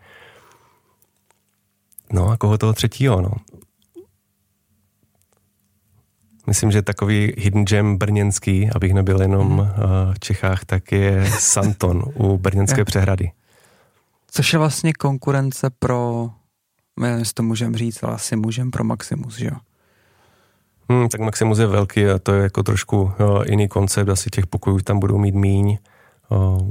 No 2.12 2.28
a 2.28 2.37
koho 2.37 2.59
toho 2.59 2.72
třetího, 2.72 3.20
no. 3.20 3.31
Myslím, 6.48 6.70
že 6.70 6.82
takový 6.82 7.32
hidden 7.38 7.64
gem 7.64 7.96
brněnský, 7.96 8.70
abych 8.74 8.94
nebyl 8.94 9.22
jenom 9.22 9.48
mhm. 9.48 9.61
eh, 9.61 10.14
v 10.14 10.20
Čechách, 10.20 10.64
tak 10.64 10.92
je 10.92 11.30
Santon 11.38 12.02
u 12.14 12.38
brněnské 12.38 12.84
přehrady. 12.90 13.30
Což 14.30 14.52
je 14.52 14.58
vlastně 14.58 14.92
konkurence 14.92 15.70
pro, 15.78 16.30
nevím, 17.00 17.18
jestli 17.18 17.34
to 17.34 17.42
můžeme 17.42 17.78
říct, 17.78 18.02
ale 18.02 18.14
asi 18.14 18.37
můžeme 18.37 18.70
pro 18.70 18.84
Maximus, 18.84 19.37
že 19.37 19.46
jo? 19.46 19.56
Hmm, 20.88 21.08
tak 21.08 21.20
Maximus 21.20 21.58
je 21.58 21.66
velký 21.66 22.06
a 22.06 22.18
to 22.18 22.32
je 22.32 22.42
jako 22.42 22.62
trošku 22.62 23.12
jo, 23.20 23.42
jiný 23.46 23.68
koncept, 23.68 24.08
asi 24.08 24.30
těch 24.30 24.46
pokojů 24.46 24.78
tam 24.78 25.00
budou 25.00 25.18
mít 25.18 25.34
míň. 25.34 25.78
O, 26.28 26.70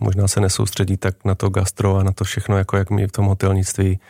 možná 0.00 0.28
se 0.28 0.40
nesoustředí 0.40 0.96
tak 0.96 1.24
na 1.24 1.34
to 1.34 1.48
gastro 1.48 1.96
a 1.96 2.02
na 2.02 2.12
to 2.12 2.24
všechno, 2.24 2.58
jako 2.58 2.76
jak 2.76 2.90
my 2.90 3.06
v 3.06 3.12
tom 3.12 3.26
hotelnictví. 3.26 4.00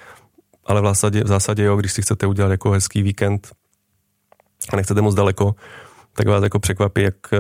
Ale 0.66 0.80
v 0.80 0.84
zásadě, 0.84 1.24
v 1.24 1.26
zásadě 1.26 1.62
jo, 1.62 1.76
když 1.76 1.92
si 1.92 2.02
chcete 2.02 2.26
udělat 2.26 2.50
jako 2.50 2.70
hezký 2.70 3.02
víkend, 3.02 3.48
a 4.72 4.76
nechcete 4.76 5.02
moc 5.02 5.14
daleko, 5.14 5.54
tak 6.12 6.26
vás 6.26 6.42
jako 6.42 6.58
překvapí, 6.58 7.02
jak 7.02 7.14
eh, 7.32 7.38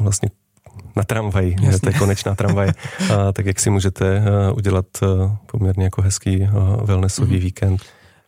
vlastně 0.00 0.28
na 0.96 1.02
tramvaj, 1.02 1.56
to 1.82 1.88
je 1.88 1.98
konečná 1.98 2.34
tramvaj, 2.34 2.68
a, 3.14 3.32
tak 3.32 3.46
jak 3.46 3.60
si 3.60 3.70
můžete 3.70 4.20
uh, 4.20 4.56
udělat 4.56 4.86
uh, 5.02 5.32
poměrně 5.46 5.84
jako 5.84 6.02
hezký 6.02 6.48
wellnessový 6.84 7.36
mm-hmm. 7.36 7.40
víkend. 7.40 7.80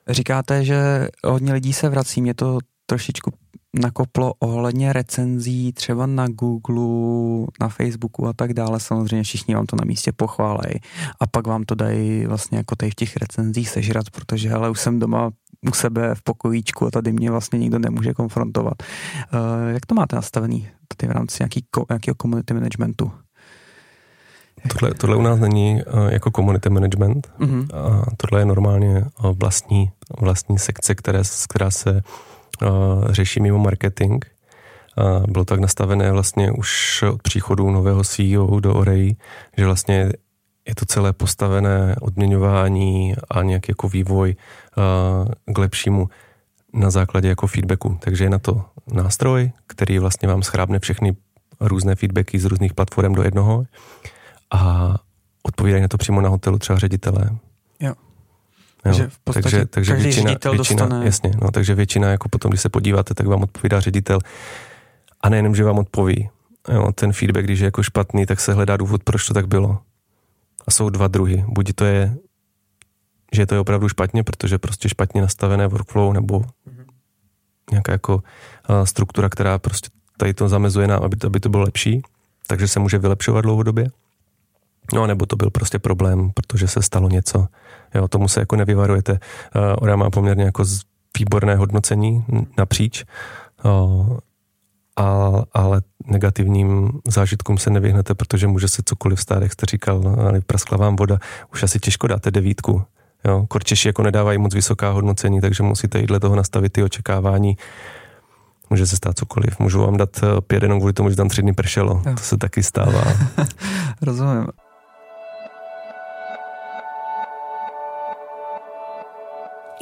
Říkáte, 0.08 0.64
že 0.64 1.08
hodně 1.24 1.52
lidí 1.52 1.72
se 1.72 1.88
vrací, 1.88 2.22
mě 2.22 2.34
to 2.34 2.58
trošičku 2.86 3.32
nakoplo 3.80 4.34
ohledně 4.38 4.92
recenzí 4.92 5.72
třeba 5.72 6.06
na 6.06 6.28
Google, 6.28 7.46
na 7.60 7.68
Facebooku 7.68 8.26
a 8.26 8.32
tak 8.32 8.54
dále. 8.54 8.80
Samozřejmě 8.80 9.22
všichni 9.22 9.54
vám 9.54 9.66
to 9.66 9.76
na 9.76 9.84
místě 9.84 10.12
pochválejí 10.12 10.74
a 11.20 11.26
pak 11.26 11.46
vám 11.46 11.64
to 11.64 11.74
dají 11.74 12.26
vlastně 12.26 12.58
jako 12.58 12.76
tady 12.76 12.90
v 12.90 12.94
těch 12.94 13.16
recenzích 13.16 13.68
sežrat, 13.68 14.10
protože 14.10 14.48
hele, 14.48 14.70
už 14.70 14.80
jsem 14.80 14.98
doma 14.98 15.30
u 15.70 15.72
sebe 15.72 16.14
v 16.14 16.22
pokojíčku 16.22 16.86
a 16.86 16.90
tady 16.90 17.12
mě 17.12 17.30
vlastně 17.30 17.58
nikdo 17.58 17.78
nemůže 17.78 18.14
konfrontovat. 18.14 18.74
Uh, 18.82 19.70
jak 19.70 19.86
to 19.86 19.94
máte 19.94 20.16
nastavený 20.16 20.68
tady 20.96 21.12
v 21.12 21.14
rámci 21.14 21.36
nějaký, 21.40 21.64
nějakého 21.90 22.14
community 22.22 22.54
managementu? 22.54 23.12
Tohle, 24.68 24.94
tohle 24.94 25.16
u 25.16 25.22
nás 25.22 25.40
není 25.40 25.82
uh, 25.84 26.08
jako 26.12 26.30
community 26.30 26.70
management. 26.70 27.32
Mm-hmm. 27.38 27.60
Uh, 27.60 28.04
tohle 28.16 28.40
je 28.40 28.44
normálně 28.44 29.04
uh, 29.24 29.32
vlastní, 29.38 29.90
vlastní 30.20 30.58
sekce, 30.58 30.94
které, 30.94 31.22
která 31.48 31.70
se 31.70 32.02
řeší 33.10 33.40
mimo 33.40 33.58
marketing. 33.58 34.24
Uh, 34.98 35.26
bylo 35.26 35.44
tak 35.44 35.60
nastavené 35.60 36.12
vlastně 36.12 36.52
už 36.52 37.02
od 37.02 37.22
příchodu 37.22 37.70
nového 37.70 38.04
CEO 38.04 38.60
do 38.60 38.74
Orei, 38.74 39.16
že 39.56 39.66
vlastně 39.66 40.12
je 40.68 40.74
to 40.74 40.86
celé 40.86 41.12
postavené 41.12 41.96
odměňování 42.00 43.14
a 43.30 43.42
nějaký 43.42 43.66
jako 43.70 43.88
vývoj 43.88 44.36
uh, 45.46 45.52
k 45.54 45.58
lepšímu 45.58 46.08
na 46.74 46.90
základě 46.90 47.28
jako 47.28 47.46
feedbacku. 47.46 47.98
Takže 48.00 48.24
je 48.24 48.30
na 48.30 48.38
to 48.38 48.64
nástroj, 48.92 49.50
který 49.66 49.98
vlastně 49.98 50.28
vám 50.28 50.42
schrábne 50.42 50.78
všechny 50.78 51.16
různé 51.60 51.94
feedbacky 51.94 52.38
z 52.38 52.44
různých 52.44 52.74
platform 52.74 53.12
do 53.14 53.22
jednoho 53.22 53.64
a 54.50 54.94
odpovídají 55.42 55.82
na 55.82 55.88
to 55.88 55.98
přímo 55.98 56.20
na 56.20 56.28
hotelu 56.28 56.58
třeba 56.58 56.78
ředitelé. 56.78 57.30
Jo. 57.80 57.94
Jo, 58.86 58.92
Že 58.92 59.08
v 59.08 59.18
podstatě 59.18 59.42
takže, 59.50 59.66
takže 59.66 59.92
každý 59.92 60.04
většina, 60.04 60.28
ředitel 60.30 60.52
většina, 60.52 60.82
dostane- 60.82 61.04
Jasně, 61.06 61.30
no, 61.42 61.50
takže 61.50 61.74
většina, 61.74 62.10
jako 62.10 62.28
potom, 62.28 62.50
když 62.50 62.60
se 62.60 62.68
podíváte, 62.68 63.14
tak 63.14 63.26
vám 63.26 63.42
odpovídá 63.42 63.80
ředitel. 63.80 64.18
A 65.20 65.28
nejenom, 65.28 65.54
že 65.54 65.64
vám 65.64 65.78
odpoví. 65.78 66.30
Jo, 66.72 66.92
ten 66.92 67.12
feedback, 67.12 67.44
když 67.44 67.60
je 67.60 67.64
jako 67.64 67.82
špatný, 67.82 68.26
tak 68.26 68.40
se 68.40 68.52
hledá 68.54 68.76
důvod, 68.76 69.02
proč 69.04 69.26
to 69.26 69.34
tak 69.34 69.46
bylo. 69.46 69.78
A 70.66 70.70
jsou 70.70 70.90
dva 70.90 71.08
druhy. 71.08 71.44
Buď 71.48 71.72
to 71.74 71.84
je, 71.84 72.16
že 73.32 73.46
to 73.46 73.54
je 73.54 73.60
opravdu 73.60 73.88
špatně, 73.88 74.22
protože 74.22 74.58
prostě 74.58 74.88
špatně 74.88 75.22
nastavené 75.22 75.66
workflow, 75.66 76.12
nebo 76.12 76.44
nějaká 77.70 77.92
jako 77.92 78.14
uh, 78.14 78.84
struktura, 78.84 79.28
která 79.28 79.58
prostě 79.58 79.88
tady 80.16 80.34
to 80.34 80.48
zamezuje 80.48 80.86
nám, 80.86 81.02
aby 81.02 81.16
to, 81.16 81.26
aby 81.26 81.40
to 81.40 81.48
bylo 81.48 81.62
lepší, 81.62 82.02
takže 82.46 82.68
se 82.68 82.80
může 82.80 82.98
vylepšovat 82.98 83.40
dlouhodobě. 83.40 83.90
No, 84.94 85.06
nebo 85.06 85.26
to 85.26 85.36
byl 85.36 85.50
prostě 85.50 85.78
problém, 85.78 86.30
protože 86.34 86.68
se 86.68 86.82
stalo 86.82 87.08
něco. 87.08 87.46
Jo, 87.94 88.08
tomu 88.08 88.28
se 88.28 88.40
jako 88.40 88.56
nevyvarujete. 88.56 89.12
Uh, 89.12 89.18
Ora 89.78 89.96
má 89.96 90.10
poměrně 90.10 90.44
jako 90.44 90.64
výborné 91.18 91.56
hodnocení 91.56 92.24
napříč, 92.58 93.04
uh, 93.64 94.18
a, 94.96 95.30
ale 95.52 95.82
negativním 96.06 96.90
zážitkům 97.08 97.58
se 97.58 97.70
nevyhnete, 97.70 98.14
protože 98.14 98.46
může 98.46 98.68
se 98.68 98.82
cokoliv 98.84 99.20
stát, 99.20 99.42
jak 99.42 99.52
jste 99.52 99.66
říkal, 99.66 100.16
ale 100.18 100.40
praskla 100.40 100.78
vám 100.78 100.96
voda, 100.96 101.18
už 101.52 101.62
asi 101.62 101.78
těžko 101.78 102.06
dáte 102.06 102.30
devítku. 102.30 102.82
Jo, 103.24 103.46
Korčeši 103.48 103.88
jako 103.88 104.02
nedávají 104.02 104.38
moc 104.38 104.54
vysoká 104.54 104.90
hodnocení, 104.90 105.40
takže 105.40 105.62
musíte 105.62 105.98
jít 105.98 106.06
dle 106.06 106.20
toho 106.20 106.36
nastavit 106.36 106.72
ty 106.72 106.82
očekávání. 106.82 107.56
Může 108.70 108.86
se 108.86 108.96
stát 108.96 109.18
cokoliv. 109.18 109.58
Můžu 109.58 109.80
vám 109.80 109.96
dát 109.96 110.10
eh, 110.22 110.40
pět 110.40 110.62
jenom 110.62 110.78
kvůli 110.78 110.92
tomu, 110.92 111.10
že 111.10 111.16
tam 111.16 111.28
tři 111.28 111.42
dny 111.42 111.52
pršelo. 111.52 112.02
Jo. 112.06 112.14
To 112.14 112.22
se 112.22 112.36
taky 112.38 112.62
stává. 112.62 113.04
Rozumím. 114.02 114.46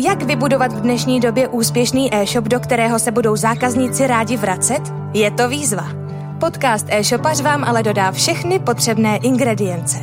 Jak 0.02 0.22
vybudovat 0.22 0.72
v 0.72 0.80
dnešní 0.80 1.20
době 1.20 1.48
úspěšný 1.48 2.14
e-shop, 2.14 2.44
do 2.44 2.60
kterého 2.60 2.98
se 2.98 3.10
budou 3.10 3.36
zákazníci 3.36 4.06
rádi 4.06 4.36
vracet? 4.36 4.80
Je 5.14 5.30
to 5.30 5.48
výzva. 5.48 5.88
Podcast 6.40 6.86
e-shopař 6.88 7.40
vám 7.40 7.64
ale 7.64 7.82
dodá 7.82 8.12
všechny 8.12 8.58
potřebné 8.58 9.16
ingredience. 9.16 9.98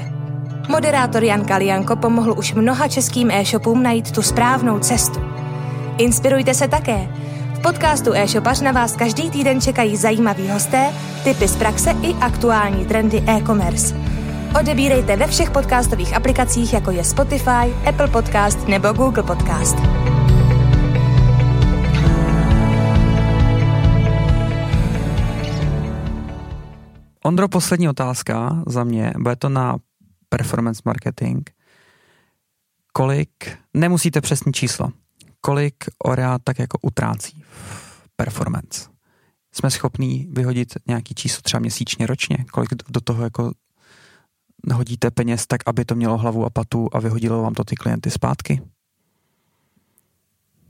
Moderátor 0.69 1.23
Jan 1.23 1.45
Kalianko 1.45 1.95
pomohl 1.95 2.33
už 2.37 2.53
mnoha 2.53 2.87
českým 2.87 3.31
e-shopům 3.31 3.83
najít 3.83 4.11
tu 4.11 4.21
správnou 4.21 4.79
cestu. 4.79 5.19
Inspirujte 5.97 6.53
se 6.53 6.67
také. 6.67 7.07
V 7.53 7.59
podcastu 7.59 8.13
e-shopař 8.13 8.61
na 8.61 8.71
vás 8.71 8.95
každý 8.95 9.29
týden 9.29 9.61
čekají 9.61 9.97
zajímaví 9.97 10.49
hosté, 10.49 10.93
tipy 11.23 11.47
z 11.47 11.55
praxe 11.55 11.95
i 12.01 12.13
aktuální 12.13 12.85
trendy 12.85 13.23
e-commerce. 13.27 13.95
Odebírejte 14.55 15.15
ve 15.15 15.27
všech 15.27 15.51
podcastových 15.51 16.15
aplikacích, 16.15 16.73
jako 16.73 16.91
je 16.91 17.03
Spotify, 17.03 17.89
Apple 17.89 18.07
Podcast 18.07 18.67
nebo 18.67 18.93
Google 18.93 19.23
Podcast. 19.23 19.75
Ondro, 27.23 27.47
poslední 27.49 27.89
otázka 27.89 28.63
za 28.67 28.83
mě. 28.83 29.13
Bude 29.17 29.35
to 29.35 29.49
na 29.49 29.77
performance 30.29 30.81
marketing. 30.85 31.49
Kolik, 32.93 33.57
nemusíte 33.73 34.21
přesný 34.21 34.53
číslo, 34.53 34.89
kolik 35.41 35.75
Orea 36.03 36.39
tak 36.43 36.59
jako 36.59 36.77
utrácí 36.81 37.43
v 37.49 38.09
performance? 38.15 38.89
Jsme 39.53 39.71
schopní 39.71 40.27
vyhodit 40.31 40.73
nějaký 40.87 41.15
číslo 41.15 41.41
třeba 41.41 41.59
měsíčně, 41.59 42.07
ročně? 42.07 42.37
Kolik 42.51 42.69
do 42.89 43.01
toho 43.01 43.23
jako 43.23 43.51
hodíte 44.73 45.11
peněz 45.11 45.47
tak, 45.47 45.61
aby 45.65 45.85
to 45.85 45.95
mělo 45.95 46.17
hlavu 46.17 46.45
a 46.45 46.49
patu 46.49 46.87
a 46.93 46.99
vyhodilo 46.99 47.41
vám 47.41 47.53
to 47.53 47.63
ty 47.63 47.75
klienty 47.75 48.11
zpátky? 48.11 48.61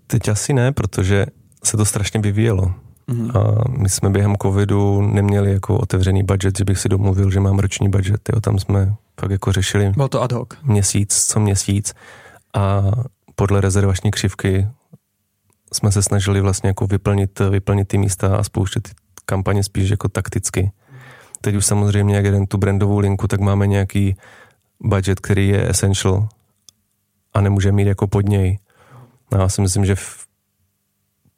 Teď 0.08 0.28
asi 0.28 0.54
ne, 0.54 0.72
protože 0.72 1.26
se 1.64 1.78
to 1.78 1.86
strašně 1.86 2.20
vyvíjelo. 2.20 2.74
Mhm. 3.08 3.32
A 3.38 3.70
my 3.70 3.90
jsme 3.90 4.10
během 4.10 4.36
covidu 4.42 5.02
neměli 5.02 5.54
jako 5.54 5.78
otevřený 5.78 6.24
budget, 6.24 6.58
že 6.58 6.66
bych 6.66 6.80
si 6.80 6.90
domluvil, 6.90 7.32
že 7.32 7.40
mám 7.40 7.60
roční 7.60 7.90
budget. 7.90 8.30
Jo, 8.34 8.42
tam 8.42 8.60
jsme 8.60 8.96
fakt 9.20 9.32
jako 9.32 9.52
řešili 9.52 9.90
Bylo 9.90 10.08
to 10.08 10.22
ad 10.22 10.32
hoc. 10.32 10.50
měsíc 10.64 11.26
co 11.26 11.40
měsíc 11.40 11.94
a 12.54 12.84
podle 13.36 13.62
rezervační 13.62 14.12
křivky 14.12 14.68
jsme 15.74 15.92
se 15.92 16.04
snažili 16.04 16.42
vlastně 16.42 16.68
jako 16.68 16.88
vyplnit, 16.88 17.40
vyplnit 17.40 17.88
ty 17.88 17.98
místa 17.98 18.38
a 18.38 18.44
spouštět 18.44 18.84
ty 18.84 18.92
kampaně 19.26 19.64
spíš 19.64 19.90
jako 19.90 20.10
takticky. 20.10 20.72
Teď 21.42 21.56
už 21.56 21.66
samozřejmě, 21.66 22.16
jak 22.16 22.26
jeden 22.26 22.48
tu 22.48 22.58
brandovou 22.58 23.00
linku, 23.00 23.28
tak 23.28 23.40
máme 23.40 23.68
nějaký 23.68 24.16
budget, 24.80 25.20
který 25.20 25.48
je 25.48 25.70
essential 25.70 26.30
a 27.34 27.42
nemůže 27.42 27.72
mít 27.72 27.88
jako 27.88 28.08
pod 28.08 28.22
něj. 28.22 28.60
No, 29.32 29.40
já 29.40 29.50
si 29.50 29.62
myslím, 29.62 29.86
že 29.86 29.96
v, 29.96 30.28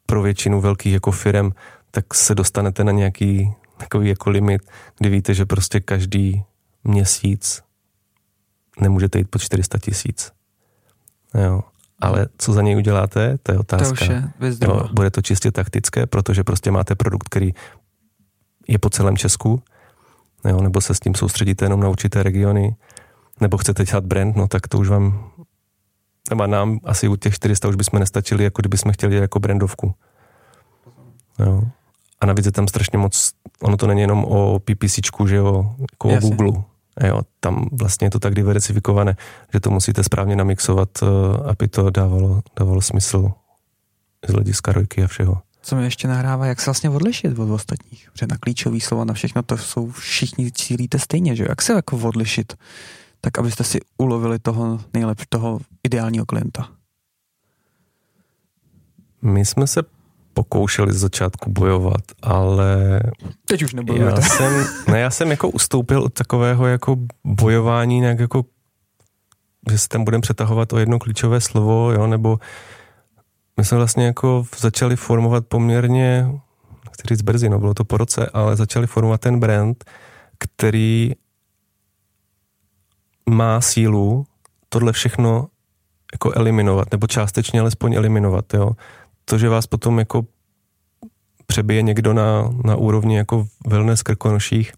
pro 0.05 0.21
většinu 0.21 0.61
velkých 0.61 0.93
jako 0.93 1.11
firm 1.11 1.51
tak 1.91 2.13
se 2.13 2.35
dostanete 2.35 2.83
na 2.83 2.91
nějaký 2.91 3.53
takový 3.77 4.09
jako 4.09 4.29
limit, 4.29 4.61
kdy 4.97 5.09
víte, 5.09 5.33
že 5.33 5.45
prostě 5.45 5.79
každý 5.79 6.43
měsíc 6.83 7.61
nemůžete 8.81 9.17
jít 9.17 9.29
pod 9.29 9.41
400 9.41 9.77
tisíc. 9.77 10.31
Jo. 11.43 11.61
Ale 11.99 12.27
co 12.37 12.53
za 12.53 12.61
něj 12.61 12.77
uděláte, 12.77 13.37
to 13.43 13.51
je 13.51 13.55
To 13.55 13.61
otázka. 13.61 13.91
už 13.91 14.07
je 14.07 14.23
Jo, 14.61 14.87
bude 14.93 15.11
to 15.11 15.21
čistě 15.21 15.51
taktické, 15.51 16.05
protože 16.05 16.43
prostě 16.43 16.71
máte 16.71 16.95
produkt, 16.95 17.23
který 17.29 17.53
je 18.67 18.77
po 18.77 18.89
celém 18.89 19.17
Česku, 19.17 19.63
jo, 20.45 20.61
nebo 20.61 20.81
se 20.81 20.95
s 20.95 20.99
tím 20.99 21.15
soustředíte 21.15 21.65
jenom 21.65 21.79
na 21.79 21.89
určité 21.89 22.23
regiony, 22.23 22.75
nebo 23.41 23.57
chcete 23.57 23.83
dělat 23.83 24.05
brand, 24.05 24.35
no 24.35 24.47
tak 24.47 24.67
to 24.67 24.77
už 24.77 24.89
vám, 24.89 25.31
nebo 26.29 26.47
nám 26.47 26.79
asi 26.83 27.07
u 27.07 27.15
těch 27.15 27.33
400 27.33 27.67
už 27.67 27.75
bychom 27.75 27.99
nestačili, 27.99 28.43
jako 28.43 28.61
kdyby 28.61 28.77
jsme 28.77 28.93
chtěli 28.93 29.15
jako 29.15 29.39
brandovku. 29.39 29.93
Jo. 31.39 31.63
A 32.21 32.25
navíc 32.25 32.45
je 32.45 32.51
tam 32.51 32.67
strašně 32.67 32.97
moc, 32.97 33.31
ono 33.61 33.77
to 33.77 33.87
není 33.87 34.01
jenom 34.01 34.25
o 34.25 34.59
PPCčku, 34.59 35.27
že 35.27 35.35
jo, 35.35 35.75
jako 35.91 36.07
o 36.07 36.11
Jasně. 36.11 36.29
Google. 36.29 36.63
Jo, 37.07 37.21
tam 37.39 37.67
vlastně 37.71 38.05
je 38.05 38.11
to 38.11 38.19
tak 38.19 38.35
diversifikované, 38.35 39.15
že 39.53 39.59
to 39.59 39.69
musíte 39.69 40.03
správně 40.03 40.35
namixovat, 40.35 40.89
eh, 41.03 41.05
aby 41.49 41.67
to 41.67 41.89
dávalo, 41.89 42.41
dávalo 42.59 42.81
smysl 42.81 43.31
z 44.27 44.31
hlediska 44.31 44.71
rojky 44.71 45.03
a 45.03 45.07
všeho. 45.07 45.41
Co 45.61 45.75
mi 45.75 45.83
ještě 45.83 46.07
nahrává, 46.07 46.45
jak 46.45 46.59
se 46.59 46.65
vlastně 46.65 46.89
odlišit 46.89 47.39
od 47.39 47.49
ostatních. 47.49 48.09
Protože 48.11 48.27
na 48.29 48.37
klíčový 48.37 48.81
slova, 48.81 49.05
na 49.05 49.13
všechno 49.13 49.43
to 49.43 49.57
jsou 49.57 49.91
všichni 49.91 50.51
cílíte 50.51 50.99
stejně, 50.99 51.35
že? 51.35 51.45
Jak 51.49 51.61
se 51.61 51.73
jako 51.73 51.97
odlišit, 51.97 52.53
tak 53.21 53.39
abyste 53.39 53.63
si 53.63 53.79
ulovili 53.97 54.39
toho 54.39 54.81
nejlepší, 54.93 55.25
toho 55.29 55.59
ideálního 55.83 56.25
klienta. 56.25 56.69
My 59.21 59.45
jsme 59.45 59.67
se 59.67 59.83
pokoušeli 60.33 60.93
z 60.93 60.97
začátku 60.97 61.49
bojovat, 61.49 62.01
ale 62.21 63.01
Teď 63.45 63.63
už 63.63 63.73
já 63.95 64.21
jsem, 64.21 64.65
ne, 64.87 64.99
já 64.99 65.09
jsem 65.09 65.31
jako 65.31 65.49
ustoupil 65.49 66.03
od 66.03 66.13
takového 66.13 66.67
jako 66.67 66.95
bojování 67.23 67.99
nějak 67.99 68.19
jako 68.19 68.45
že 69.71 69.77
se 69.77 69.87
tam 69.87 70.03
budeme 70.03 70.21
přetahovat 70.21 70.73
o 70.73 70.79
jedno 70.79 70.99
klíčové 70.99 71.41
slovo, 71.41 71.91
jo, 71.91 72.07
nebo 72.07 72.39
my 73.59 73.65
jsme 73.65 73.77
vlastně 73.77 74.05
jako 74.05 74.45
začali 74.57 74.95
formovat 74.95 75.47
poměrně, 75.47 76.27
chci 76.91 77.07
říct 77.07 77.21
brzy, 77.21 77.49
no 77.49 77.59
bylo 77.59 77.73
to 77.73 77.83
po 77.83 77.97
roce, 77.97 78.29
ale 78.33 78.55
začali 78.55 78.87
formovat 78.87 79.21
ten 79.21 79.39
brand, 79.39 79.83
který 80.39 81.11
má 83.29 83.61
sílu 83.61 84.25
tohle 84.69 84.91
všechno 84.91 85.47
jako 86.13 86.31
eliminovat, 86.33 86.91
nebo 86.91 87.07
částečně 87.07 87.59
alespoň 87.59 87.93
eliminovat, 87.93 88.53
jo. 88.53 88.71
To, 89.25 89.37
že 89.37 89.49
vás 89.49 89.67
potom 89.67 89.99
jako 89.99 90.25
přebije 91.45 91.81
někdo 91.81 92.13
na, 92.13 92.49
na 92.65 92.75
úrovni 92.75 93.17
jako 93.17 93.47
wellness 93.67 94.03
krkonoších, 94.03 94.71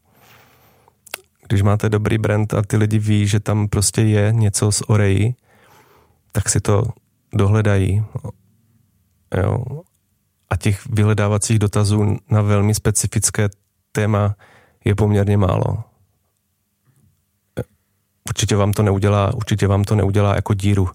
když 1.48 1.62
máte 1.62 1.90
dobrý 1.90 2.18
brand 2.18 2.54
a 2.54 2.62
ty 2.62 2.78
lidi 2.78 3.00
ví, 3.00 3.28
že 3.28 3.40
tam 3.40 3.68
prostě 3.68 4.02
je 4.02 4.32
něco 4.32 4.72
z 4.72 4.82
Oreji, 4.88 5.36
tak 6.32 6.50
si 6.50 6.60
to 6.60 6.84
dohledají. 7.34 8.04
Jo. 9.38 9.64
A 10.50 10.56
těch 10.56 10.86
vyhledávacích 10.90 11.60
dotazů 11.60 12.18
na 12.30 12.42
velmi 12.42 12.74
specifické 12.74 13.50
téma 13.92 14.36
je 14.86 14.96
poměrně 14.96 15.38
málo. 15.38 15.84
Určitě 18.30 18.56
vám 18.56 18.74
to 18.74 18.84
neudělá, 18.84 19.34
určitě 19.34 19.68
vám 19.68 19.84
to 19.84 19.96
neudělá 19.96 20.36
jako 20.36 20.54
díru 20.54 20.84
uh, 20.84 20.90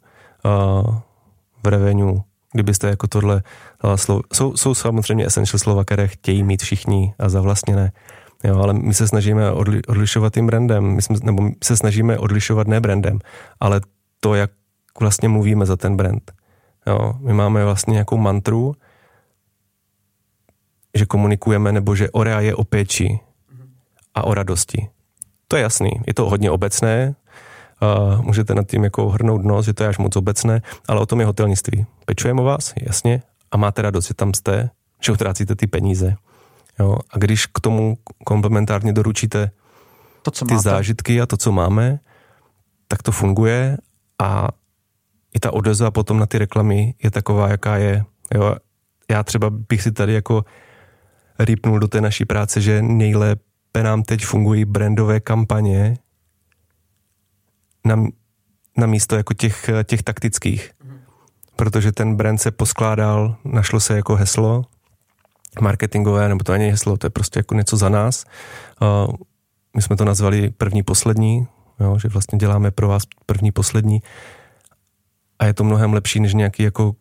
v 1.65 1.67
revenue, 1.67 2.21
kdybyste 2.53 2.89
jako 2.89 3.07
tohle 3.07 3.43
uh, 3.85 3.95
slovo, 3.95 4.23
jsou, 4.33 4.57
jsou 4.57 4.75
samozřejmě 4.75 5.27
essential 5.27 5.59
slova, 5.59 5.85
které 5.85 6.09
chtějí 6.09 6.43
mít 6.43 6.63
všichni 6.63 7.15
a 7.19 7.29
zavlastněné, 7.29 7.93
jo, 8.45 8.59
ale 8.59 8.73
my 8.75 8.95
se 8.95 9.09
snažíme 9.09 9.53
odli, 9.53 9.83
odlišovat 9.85 10.35
tím 10.35 10.47
brandem, 10.47 10.85
my 10.85 11.03
jsme, 11.03 11.17
nebo 11.23 11.43
my 11.43 11.55
se 11.65 11.77
snažíme 11.77 12.19
odlišovat 12.19 12.67
ne 12.67 12.81
brandem, 12.81 13.19
ale 13.61 13.81
to, 14.21 14.35
jak 14.35 14.51
vlastně 15.01 15.29
mluvíme 15.29 15.67
za 15.67 15.77
ten 15.77 15.97
brand. 15.97 16.33
Jo, 16.87 17.14
my 17.18 17.32
máme 17.32 17.64
vlastně 17.64 17.93
nějakou 17.93 18.16
mantru, 18.16 18.74
že 20.95 21.07
komunikujeme, 21.07 21.72
nebo 21.72 21.97
že 21.97 22.11
Orea 22.11 22.41
je 22.41 22.55
o 22.55 22.64
péči 22.64 23.20
a 24.14 24.24
o 24.24 24.34
radosti. 24.34 24.89
To 25.49 25.57
je 25.57 25.62
jasný, 25.62 25.91
je 26.07 26.14
to 26.14 26.30
hodně 26.30 26.51
obecné, 26.51 27.14
uh, 27.82 28.22
můžete 28.22 28.55
nad 28.55 28.66
tím 28.66 28.84
jako 28.84 29.09
hrnout 29.09 29.45
nos, 29.45 29.66
že 29.66 29.74
to 29.74 29.82
je 29.82 29.89
až 29.89 29.99
moc 29.99 30.16
obecné, 30.16 30.62
ale 30.89 31.01
o 31.01 31.07
tom 31.07 31.20
je 31.20 31.26
hotelnictví. 31.26 31.87
Pečujeme 32.05 32.41
o 32.41 32.45
vás, 32.45 32.74
jasně, 32.82 33.22
a 33.51 33.57
máte 33.57 33.82
radost, 33.82 34.07
že 34.07 34.14
tam 34.14 34.34
jste, 34.34 34.70
že 35.03 35.12
utrácíte 35.12 35.55
ty 35.55 35.66
peníze. 35.66 36.16
Jo? 36.78 36.99
A 37.11 37.18
když 37.18 37.47
k 37.47 37.61
tomu 37.61 37.99
komplementárně 38.24 38.93
doručíte 38.93 39.51
to, 40.22 40.30
co 40.30 40.45
ty 40.45 40.55
máte. 40.55 40.62
zážitky 40.62 41.20
a 41.20 41.26
to, 41.26 41.37
co 41.37 41.53
máme, 41.53 41.99
tak 42.89 43.03
to 43.03 43.12
funguje 43.12 43.76
a 44.18 44.49
i 45.37 45.41
ta 45.41 45.53
odezva 45.53 45.91
potom 45.91 46.18
na 46.18 46.26
ty 46.26 46.39
reklamy 46.39 46.95
je 47.03 47.11
taková, 47.11 47.49
jaká 47.49 47.76
je. 47.76 48.05
Jo? 48.34 48.57
Já 49.11 49.22
třeba 49.22 49.51
bych 49.51 49.82
si 49.82 49.93
tady 49.93 50.12
jako 50.12 50.45
rýpnul 51.39 51.78
do 51.78 51.89
té 51.89 52.01
naší 52.01 52.24
práce, 52.24 52.61
že 52.61 52.82
nejlépe 52.82 53.82
nám 53.82 54.03
teď 54.03 54.24
fungují 54.24 54.64
brandové 54.64 55.20
kampaně 55.20 55.99
na, 57.84 58.05
na 58.76 58.87
místo 58.87 59.16
jako 59.16 59.34
těch, 59.34 59.70
těch 59.84 60.03
taktických. 60.03 60.70
Protože 61.57 61.93
ten 61.93 62.16
brand 62.16 62.41
se 62.41 62.51
poskládal, 62.51 63.37
našlo 63.45 63.80
se 63.80 63.97
jako 63.97 64.16
heslo 64.16 64.64
marketingové, 65.61 66.28
nebo 66.28 66.45
to 66.45 66.53
není 66.53 66.70
heslo, 66.70 66.97
to 66.97 67.07
je 67.07 67.11
prostě 67.11 67.39
jako 67.39 67.55
něco 67.55 67.76
za 67.76 67.89
nás. 67.89 68.24
My 69.76 69.82
jsme 69.82 69.97
to 69.97 70.05
nazvali 70.05 70.51
první 70.51 70.82
poslední, 70.82 71.47
jo, 71.80 71.99
že 71.99 72.09
vlastně 72.09 72.39
děláme 72.39 72.70
pro 72.70 72.89
vás 72.89 73.03
první 73.26 73.53
poslední 73.53 74.03
a 75.39 75.45
je 75.45 75.55
to 75.55 75.64
mnohem 75.64 75.93
lepší 75.93 76.20
než 76.20 76.34
nějaký 76.34 76.62
jako 76.62 76.95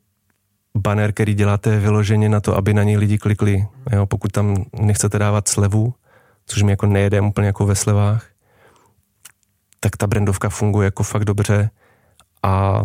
banner, 0.77 1.13
který 1.13 1.33
děláte 1.33 1.79
vyloženě 1.79 2.29
na 2.29 2.39
to, 2.39 2.57
aby 2.57 2.73
na 2.73 2.83
něj 2.83 2.97
lidi 2.97 3.17
klikli. 3.17 3.67
Jo, 3.91 4.05
pokud 4.05 4.31
tam 4.31 4.65
nechcete 4.79 5.19
dávat 5.19 5.47
slevu, 5.47 5.93
což 6.45 6.61
mi 6.61 6.71
jako 6.71 6.86
nejede 6.86 7.21
úplně 7.21 7.47
jako 7.47 7.65
ve 7.65 7.75
slevách, 7.75 8.27
tak 9.79 9.97
ta 9.97 10.07
brandovka 10.07 10.49
funguje 10.49 10.86
jako 10.86 11.03
fakt 11.03 11.25
dobře 11.25 11.69
a 12.43 12.83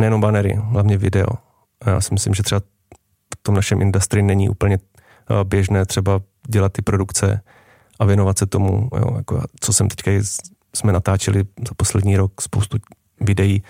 nejenom 0.00 0.20
banery, 0.20 0.54
hlavně 0.54 0.98
video. 0.98 1.28
Já 1.86 2.00
si 2.00 2.14
myslím, 2.14 2.34
že 2.34 2.42
třeba 2.42 2.60
v 3.34 3.42
tom 3.42 3.54
našem 3.54 3.82
industrii 3.82 4.22
není 4.22 4.48
úplně 4.48 4.78
běžné 5.44 5.86
třeba 5.86 6.20
dělat 6.48 6.72
ty 6.72 6.82
produkce 6.82 7.40
a 7.98 8.04
věnovat 8.04 8.38
se 8.38 8.46
tomu, 8.46 8.88
jo, 8.96 9.16
jako 9.16 9.42
co 9.60 9.72
jsem 9.72 9.88
teďka 9.88 10.10
jsme 10.76 10.92
natáčeli 10.92 11.44
za 11.44 11.74
poslední 11.76 12.16
rok 12.16 12.42
spoustu 12.42 12.78
videí 13.20 13.62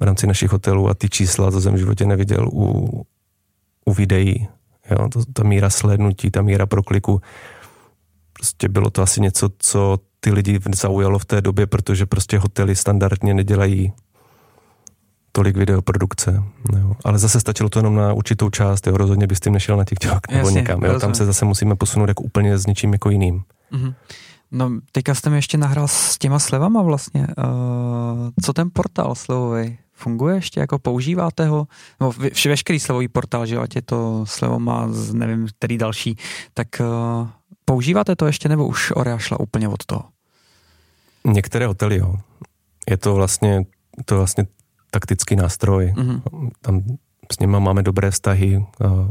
v 0.00 0.02
rámci 0.02 0.26
našich 0.26 0.52
hotelů 0.52 0.88
a 0.88 0.94
ty 0.94 1.08
čísla, 1.08 1.50
to 1.50 1.60
jsem 1.60 1.74
v 1.74 1.78
životě 1.78 2.06
neviděl 2.06 2.48
u, 2.52 3.06
u 3.84 3.92
videí. 3.94 4.48
Jo, 4.90 5.08
to, 5.08 5.20
ta 5.32 5.42
míra 5.42 5.70
slednutí, 5.70 6.30
ta 6.30 6.42
míra 6.42 6.66
prokliku, 6.66 7.20
prostě 8.32 8.68
bylo 8.68 8.90
to 8.90 9.02
asi 9.02 9.20
něco, 9.20 9.50
co 9.58 9.98
ty 10.20 10.32
lidi 10.32 10.60
zaujalo 10.74 11.18
v 11.18 11.24
té 11.24 11.40
době, 11.40 11.66
protože 11.66 12.06
prostě 12.06 12.38
hotely 12.38 12.76
standardně 12.76 13.34
nedělají 13.34 13.92
tolik 15.32 15.56
videoprodukce. 15.56 16.42
Jo. 16.78 16.92
Ale 17.04 17.18
zase 17.18 17.40
stačilo 17.40 17.68
to 17.68 17.78
jenom 17.78 17.94
na 17.94 18.12
určitou 18.12 18.50
část, 18.50 18.86
jo. 18.86 18.96
rozhodně 18.96 19.26
bys 19.26 19.40
tím 19.40 19.52
nešel 19.52 19.76
na 19.76 19.84
TikTok 19.84 20.28
nebo 20.28 20.46
Jasně, 20.46 20.60
někam. 20.60 20.82
Jo. 20.82 21.00
Tam 21.00 21.14
se 21.14 21.26
zase 21.26 21.44
musíme 21.44 21.76
posunout 21.76 22.08
jako 22.08 22.22
úplně 22.22 22.58
s 22.58 22.66
něčím 22.66 22.92
jako 22.92 23.10
jiným. 23.10 23.42
Mm-hmm. 23.72 23.94
No, 24.50 24.70
teďka 24.92 25.14
jste 25.14 25.30
mi 25.30 25.36
ještě 25.36 25.58
nahrál 25.58 25.88
s 25.88 26.18
těma 26.18 26.38
slevama 26.38 26.82
vlastně. 26.82 27.20
Uh, 27.20 28.30
co 28.44 28.52
ten 28.52 28.70
portál 28.72 29.14
slevový? 29.14 29.78
Funguje 29.98 30.34
ještě, 30.34 30.60
jako 30.60 30.78
používáte 30.78 31.46
ho? 31.46 31.66
No, 32.00 32.10
vše, 32.10 32.48
veškerý 32.48 32.80
slevový 32.80 33.08
portál, 33.08 33.46
že 33.46 33.58
ať 33.58 33.76
je 33.76 33.82
to 33.82 34.26
slevoma, 34.26 34.88
z 34.92 35.14
nevím, 35.14 35.48
který 35.58 35.78
další, 35.78 36.16
tak 36.54 36.68
uh, 36.80 37.28
používáte 37.64 38.16
to 38.16 38.26
ještě, 38.26 38.48
nebo 38.48 38.66
už 38.66 38.92
Orea 38.96 39.18
šla 39.18 39.40
úplně 39.40 39.68
od 39.68 39.84
toho? 39.86 40.04
Některé 41.24 41.66
hotely, 41.66 41.96
jo. 41.96 42.16
Je 42.90 42.96
to 42.96 43.14
vlastně, 43.14 43.64
to 44.04 44.16
vlastně 44.16 44.46
taktický 44.90 45.36
nástroj. 45.36 45.94
Mm-hmm. 45.96 46.50
Tam 46.60 46.82
s 47.32 47.38
nimi 47.38 47.60
máme 47.60 47.82
dobré 47.82 48.10
vztahy, 48.10 48.66
a 48.84 49.08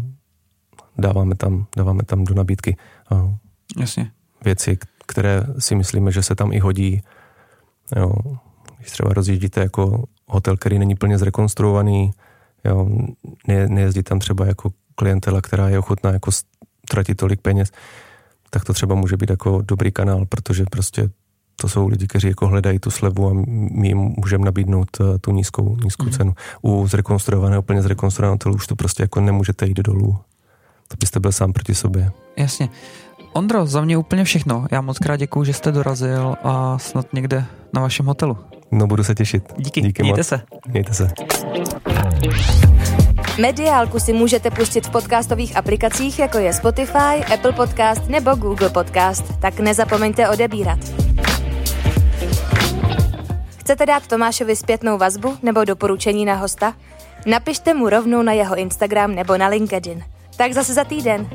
dáváme 0.97 1.35
tam, 1.35 1.65
dáváme 1.75 2.03
tam 2.03 2.23
do 2.23 2.33
nabídky 2.33 2.77
a 3.09 3.37
Jasně. 3.79 4.11
věci, 4.43 4.77
které 5.05 5.43
si 5.59 5.75
myslíme, 5.75 6.11
že 6.11 6.23
se 6.23 6.35
tam 6.35 6.53
i 6.53 6.59
hodí. 6.59 7.01
Jo. 7.95 8.13
Když 8.77 8.91
třeba 8.91 9.13
rozjíždíte 9.13 9.61
jako 9.61 10.05
hotel, 10.27 10.57
který 10.57 10.79
není 10.79 10.95
plně 10.95 11.17
zrekonstruovaný, 11.17 12.11
jo, 12.63 12.89
ne, 13.47 13.67
nejezdí 13.67 14.03
tam 14.03 14.19
třeba 14.19 14.45
jako 14.45 14.71
klientela, 14.95 15.41
která 15.41 15.69
je 15.69 15.79
ochotná 15.79 16.11
jako 16.11 16.31
tratit 16.89 17.15
tolik 17.15 17.41
peněz, 17.41 17.71
tak 18.49 18.65
to 18.65 18.73
třeba 18.73 18.95
může 18.95 19.17
být 19.17 19.29
jako 19.29 19.61
dobrý 19.61 19.91
kanál, 19.91 20.25
protože 20.25 20.65
prostě 20.71 21.09
to 21.55 21.69
jsou 21.69 21.87
lidi, 21.87 22.07
kteří 22.07 22.27
jako 22.27 22.47
hledají 22.47 22.79
tu 22.79 22.91
slevu 22.91 23.29
a 23.29 23.33
my 23.71 23.87
jim 23.87 23.97
můžeme 23.97 24.45
nabídnout 24.45 24.87
eh, 24.99 25.19
tu 25.19 25.31
nízkou, 25.31 25.77
nízkou 25.83 26.05
mm. 26.05 26.11
cenu. 26.11 26.33
U 26.61 26.87
zrekonstruovaného, 26.87 27.61
úplně 27.61 27.81
zrekonstruovaného 27.81 28.33
hotelu 28.33 28.55
už 28.55 28.67
to 28.67 28.75
prostě 28.75 29.03
jako 29.03 29.21
nemůžete 29.21 29.67
jít 29.67 29.77
dolů. 29.77 30.17
To 30.87 30.97
byste 30.99 31.19
byl 31.19 31.31
sám 31.31 31.53
proti 31.53 31.75
sobě. 31.75 32.11
Jasně. 32.37 32.69
Ondro, 33.35 33.65
za 33.65 33.81
mě 33.81 33.97
úplně 33.97 34.23
všechno. 34.23 34.65
Já 34.71 34.81
moc 34.81 34.99
krát 34.99 35.15
děkuju, 35.17 35.45
že 35.45 35.53
jste 35.53 35.71
dorazil 35.71 36.35
a 36.43 36.77
snad 36.79 37.13
někde 37.13 37.45
na 37.73 37.81
vašem 37.81 38.05
hotelu. 38.05 38.37
No, 38.71 38.87
budu 38.87 39.03
se 39.03 39.15
těšit. 39.15 39.43
Díky, 39.57 39.81
Díky 39.81 40.03
mějte 40.03 40.19
moc. 40.19 40.27
se. 40.27 40.41
Mějte 40.67 40.93
se. 40.93 41.11
Mediálku 43.41 43.99
si 43.99 44.13
můžete 44.13 44.51
pustit 44.51 44.87
v 44.87 44.89
podcastových 44.89 45.57
aplikacích, 45.57 46.19
jako 46.19 46.37
je 46.37 46.53
Spotify, 46.53 47.25
Apple 47.33 47.51
Podcast 47.51 48.07
nebo 48.09 48.35
Google 48.35 48.69
Podcast, 48.69 49.39
tak 49.39 49.59
nezapomeňte 49.59 50.29
odebírat. 50.29 50.79
Chcete 53.59 53.85
dát 53.85 54.07
Tomášovi 54.07 54.55
zpětnou 54.55 54.97
vazbu 54.97 55.37
nebo 55.43 55.63
doporučení 55.63 56.25
na 56.25 56.35
hosta? 56.35 56.73
Napište 57.25 57.73
mu 57.73 57.89
rovnou 57.89 58.21
na 58.21 58.31
jeho 58.33 58.55
Instagram 58.55 59.15
nebo 59.15 59.37
na 59.37 59.47
LinkedIn. 59.47 60.03
Tak 60.37 60.53
zase 60.53 60.73
za 60.73 60.83
týden. 60.83 61.27